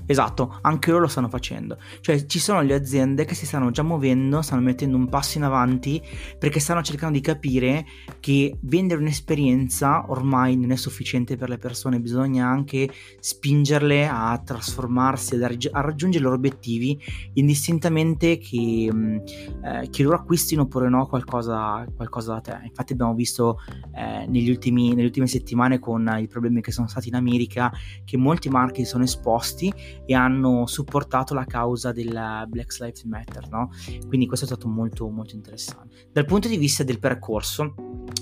Esatto, 0.09 0.57
anche 0.61 0.89
loro 0.89 1.03
lo 1.03 1.07
stanno 1.07 1.29
facendo. 1.29 1.77
Cioè 2.01 2.25
ci 2.25 2.39
sono 2.39 2.61
le 2.61 2.73
aziende 2.73 3.25
che 3.25 3.35
si 3.35 3.45
stanno 3.45 3.69
già 3.69 3.83
muovendo, 3.83 4.41
stanno 4.41 4.63
mettendo 4.63 4.97
un 4.97 5.07
passo 5.07 5.37
in 5.37 5.43
avanti 5.43 6.01
perché 6.39 6.59
stanno 6.59 6.81
cercando 6.81 7.15
di 7.15 7.23
capire 7.23 7.85
che 8.19 8.57
vendere 8.61 9.01
un'esperienza 9.01 10.09
ormai 10.09 10.57
non 10.57 10.71
è 10.71 10.77
sufficiente 10.77 11.37
per 11.37 11.49
le 11.49 11.59
persone, 11.59 11.99
bisogna 11.99 12.47
anche 12.47 12.89
spingerle 13.19 14.07
a 14.07 14.41
trasformarsi, 14.43 15.35
a, 15.35 15.47
raggi- 15.47 15.69
a 15.71 15.81
raggiungere 15.81 16.23
i 16.23 16.25
loro 16.25 16.37
obiettivi 16.37 16.99
indistintamente 17.33 18.39
che, 18.39 18.89
mm, 18.91 19.17
eh, 19.63 19.89
che 19.91 20.01
loro 20.01 20.15
acquistino 20.15 20.63
oppure 20.63 20.89
no 20.89 21.05
qualcosa, 21.05 21.85
qualcosa, 21.95 22.33
da 22.33 22.41
te. 22.41 22.59
Infatti 22.63 22.93
abbiamo 22.93 23.13
visto 23.13 23.59
eh, 23.93 24.25
negli 24.27 24.49
ultimi, 24.49 24.89
nelle 24.89 25.05
ultime 25.05 25.27
settimane 25.27 25.77
con 25.77 26.11
i 26.19 26.27
problemi 26.27 26.61
che 26.61 26.71
sono 26.71 26.87
stati 26.87 27.09
in 27.09 27.15
America 27.15 27.71
che 28.03 28.17
molti 28.17 28.49
marchi 28.49 28.85
sono 28.85 29.03
esposti 29.03 29.71
e 30.05 30.13
hanno 30.13 30.65
supportato 30.67 31.33
la 31.33 31.45
causa 31.45 31.91
del 31.91 32.45
Black 32.47 32.79
Lives 32.79 33.03
Matter, 33.03 33.49
no? 33.49 33.69
Quindi 34.07 34.27
questo 34.27 34.45
è 34.45 34.47
stato 34.47 34.67
molto 34.67 35.09
molto 35.09 35.35
interessante. 35.35 36.09
Dal 36.11 36.25
punto 36.25 36.47
di 36.47 36.57
vista 36.57 36.83
del 36.83 36.99
percorso, 36.99 37.73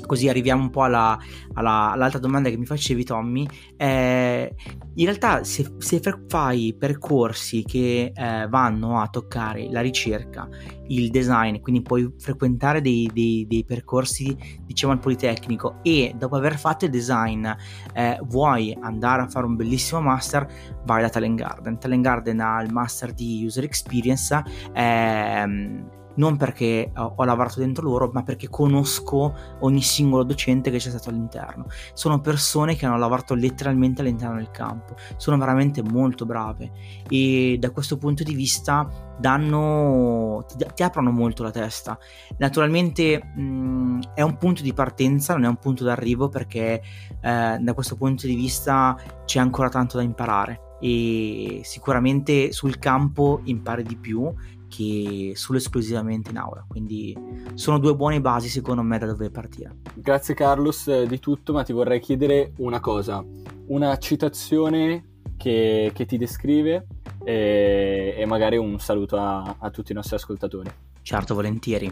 così 0.06 0.28
arriviamo 0.30 0.64
un 0.64 0.70
po' 0.70 0.84
alla, 0.84 1.18
alla, 1.54 1.92
all'altra 1.92 2.20
domanda 2.20 2.50
che 2.50 2.58
mi 2.58 2.66
facevi 2.66 3.04
Tommy, 3.04 3.48
eh, 3.76 4.54
in 4.96 5.06
realtà 5.06 5.44
se, 5.44 5.74
se, 5.78 6.02
fai 6.28 6.76
percorsi 6.78 7.64
che 7.64 8.12
eh, 8.14 8.48
vanno 8.48 9.00
a 9.00 9.08
toccare 9.08 9.70
la 9.70 9.82
ricerca, 9.82 10.48
il 10.88 11.10
design, 11.10 11.60
quindi 11.60 11.82
puoi 11.82 12.14
frequentare 12.18 12.82
dei, 12.82 13.10
dei, 13.14 13.46
dei 13.48 13.64
percorsi 13.64 14.36
diciamo 14.66 14.94
al 14.94 15.00
Politecnico 15.00 15.80
e 15.84 16.14
dopo 16.18 16.36
aver 16.36 16.58
fatto 16.58 16.86
il 16.86 16.92
design 16.92 17.46
eh, 17.94 18.20
vuoi 18.24 18.76
andare 18.80 19.24
a 19.24 19.28
fare 19.28 19.46
un 19.46 19.56
bellissimo 19.56 20.02
master, 20.02 20.48
vai 20.86 21.02
da 21.02 21.10
Talent 21.10 21.38
Garden. 21.38 21.67
Talent 21.76 22.04
Garden 22.04 22.40
ha 22.40 22.62
il 22.62 22.72
master 22.72 23.14
di 23.14 23.44
user 23.46 23.64
experience. 23.64 24.44
Ehm, 24.74 25.96
non 26.18 26.38
perché 26.38 26.92
ho 26.94 27.24
lavorato 27.24 27.60
dentro 27.60 27.84
loro, 27.84 28.10
ma 28.14 28.24
perché 28.24 28.50
conosco 28.50 29.34
ogni 29.60 29.82
singolo 29.82 30.24
docente 30.24 30.70
che 30.70 30.78
c'è 30.78 30.90
stato 30.90 31.10
all'interno. 31.10 31.66
Sono 31.94 32.20
persone 32.20 32.76
che 32.76 32.86
hanno 32.86 32.98
lavorato 32.98 33.34
letteralmente 33.34 34.02
all'interno 34.02 34.36
del 34.36 34.52
campo, 34.52 34.96
sono 35.16 35.38
veramente 35.38 35.82
molto 35.82 36.26
brave 36.26 36.72
e 37.10 37.58
da 37.60 37.72
questo 37.72 37.98
punto 37.98 38.24
di 38.24 38.34
vista 38.34 38.88
danno, 39.20 40.46
ti, 40.48 40.66
ti 40.74 40.84
aprono 40.84 41.12
molto 41.12 41.44
la 41.44 41.52
testa. 41.52 41.98
Naturalmente 42.38 43.24
mh, 43.24 44.14
è 44.14 44.22
un 44.22 44.38
punto 44.38 44.62
di 44.62 44.74
partenza, 44.74 45.34
non 45.34 45.46
è 45.46 45.48
un 45.48 45.58
punto 45.58 45.84
d'arrivo 45.84 46.30
perché 46.30 46.82
eh, 47.22 47.58
da 47.60 47.74
questo 47.74 47.96
punto 47.96 48.28
di 48.28 48.36
vista 48.36 48.96
c'è 49.26 49.40
ancora 49.40 49.70
tanto 49.70 49.98
da 49.98 50.04
imparare 50.04 50.67
e 50.80 51.62
sicuramente 51.64 52.52
sul 52.52 52.80
campo 52.80 53.42
impari 53.44 53.84
di 53.84 53.96
più 53.96 54.34
che 54.68 55.34
solo 55.36 55.58
esclusivamente 55.58 56.30
in 56.30 56.38
aula. 56.38 56.66
Quindi 56.68 57.18
sono 57.54 57.80
due 57.80 57.96
buone 57.96 58.22
basi 58.22 58.50
secondo 58.50 58.82
me 58.82 58.98
da 58.98 59.06
dove 59.06 59.30
partire. 59.30 59.78
Grazie 59.94 60.34
Carlos 60.34 60.88
eh, 60.88 61.08
di 61.08 61.20
tutto, 61.20 61.54
ma 61.54 61.64
ti 61.64 61.74
vorrei 61.74 62.00
chiedere 62.00 62.54
una 62.58 62.80
cosa, 62.80 63.24
una 63.68 63.98
citazione 63.98 65.16
che, 65.38 65.92
che 65.94 66.06
ti 66.06 66.18
descrive 66.18 66.88
e, 67.24 68.16
e, 68.18 68.26
magari 68.26 68.58
un 68.58 68.80
saluto 68.80 69.18
a, 69.18 69.56
a 69.60 69.70
tutti 69.70 69.92
i 69.92 69.96
nostri 69.96 70.16
ascoltatori. 70.16 70.70
Certo, 71.02 71.36
volentieri. 71.36 71.90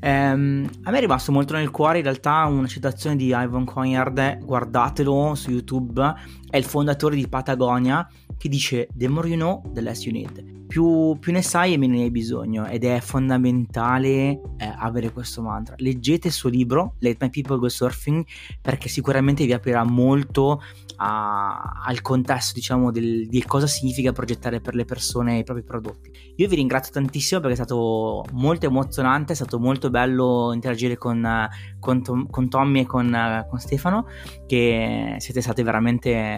Ehm, 0.00 0.68
a 0.82 0.90
me 0.90 0.96
è 0.96 1.00
rimasto 1.00 1.30
molto 1.30 1.54
nel 1.54 1.70
cuore 1.70 1.98
in 1.98 2.02
realtà 2.02 2.46
una 2.46 2.66
citazione 2.66 3.14
di 3.14 3.26
Ivan 3.26 3.64
Coinard, 3.64 4.44
guardatelo 4.44 5.36
su 5.36 5.52
YouTube, 5.52 6.02
è 6.48 6.56
il 6.56 6.64
fondatore 6.64 7.16
di 7.16 7.28
Patagonia 7.28 8.08
che 8.36 8.48
dice 8.48 8.88
The 8.94 9.08
more 9.08 9.28
you 9.28 9.36
know, 9.36 9.62
the 9.72 9.80
less 9.80 10.04
you 10.04 10.12
need 10.12 10.54
più, 10.66 11.16
più, 11.18 11.32
ne 11.32 11.42
sai 11.42 11.72
e 11.74 11.78
meno 11.78 11.94
ne 11.94 12.02
hai 12.02 12.10
bisogno 12.10 12.66
ed 12.66 12.84
è 12.84 13.00
fondamentale 13.00 14.10
eh, 14.10 14.40
avere 14.78 15.12
questo 15.12 15.40
mantra. 15.42 15.74
Leggete 15.78 16.28
il 16.28 16.32
suo 16.32 16.48
libro, 16.48 16.94
Let 16.98 17.22
My 17.22 17.30
People 17.30 17.58
Go 17.58 17.68
Surfing, 17.68 18.24
perché 18.60 18.88
sicuramente 18.88 19.44
vi 19.46 19.52
aprirà 19.52 19.84
molto 19.84 20.60
a, 20.96 21.82
al 21.84 22.00
contesto, 22.02 22.52
diciamo, 22.54 22.90
del, 22.90 23.28
di 23.28 23.42
cosa 23.44 23.66
significa 23.66 24.12
progettare 24.12 24.60
per 24.60 24.74
le 24.74 24.84
persone 24.84 25.38
i 25.38 25.44
propri 25.44 25.62
prodotti. 25.62 26.10
Io 26.36 26.48
vi 26.48 26.56
ringrazio 26.56 26.92
tantissimo 26.92 27.40
perché 27.40 27.54
è 27.54 27.64
stato 27.64 28.24
molto 28.32 28.66
emozionante, 28.66 29.32
è 29.32 29.36
stato 29.36 29.58
molto 29.58 29.88
bello 29.90 30.52
interagire 30.52 30.96
con, 30.96 31.48
con, 31.78 32.02
Tom, 32.02 32.28
con 32.28 32.48
Tommy 32.48 32.80
e 32.80 32.86
con, 32.86 33.46
con 33.48 33.58
Stefano, 33.58 34.06
che 34.46 35.16
siete 35.18 35.40
stati 35.40 35.62
veramente 35.62 36.35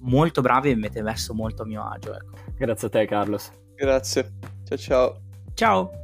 molto 0.00 0.40
bravi 0.40 0.70
e 0.70 0.74
mi 0.74 0.84
avete 0.84 1.02
messo 1.02 1.34
molto 1.34 1.62
a 1.62 1.66
mio 1.66 1.82
agio. 1.84 2.14
Ecco. 2.14 2.32
Grazie 2.56 2.88
a 2.88 2.90
te 2.90 3.06
Carlos. 3.06 3.50
Grazie. 3.74 4.32
Ciao 4.64 4.78
ciao. 4.78 5.20
Ciao. 5.54 6.03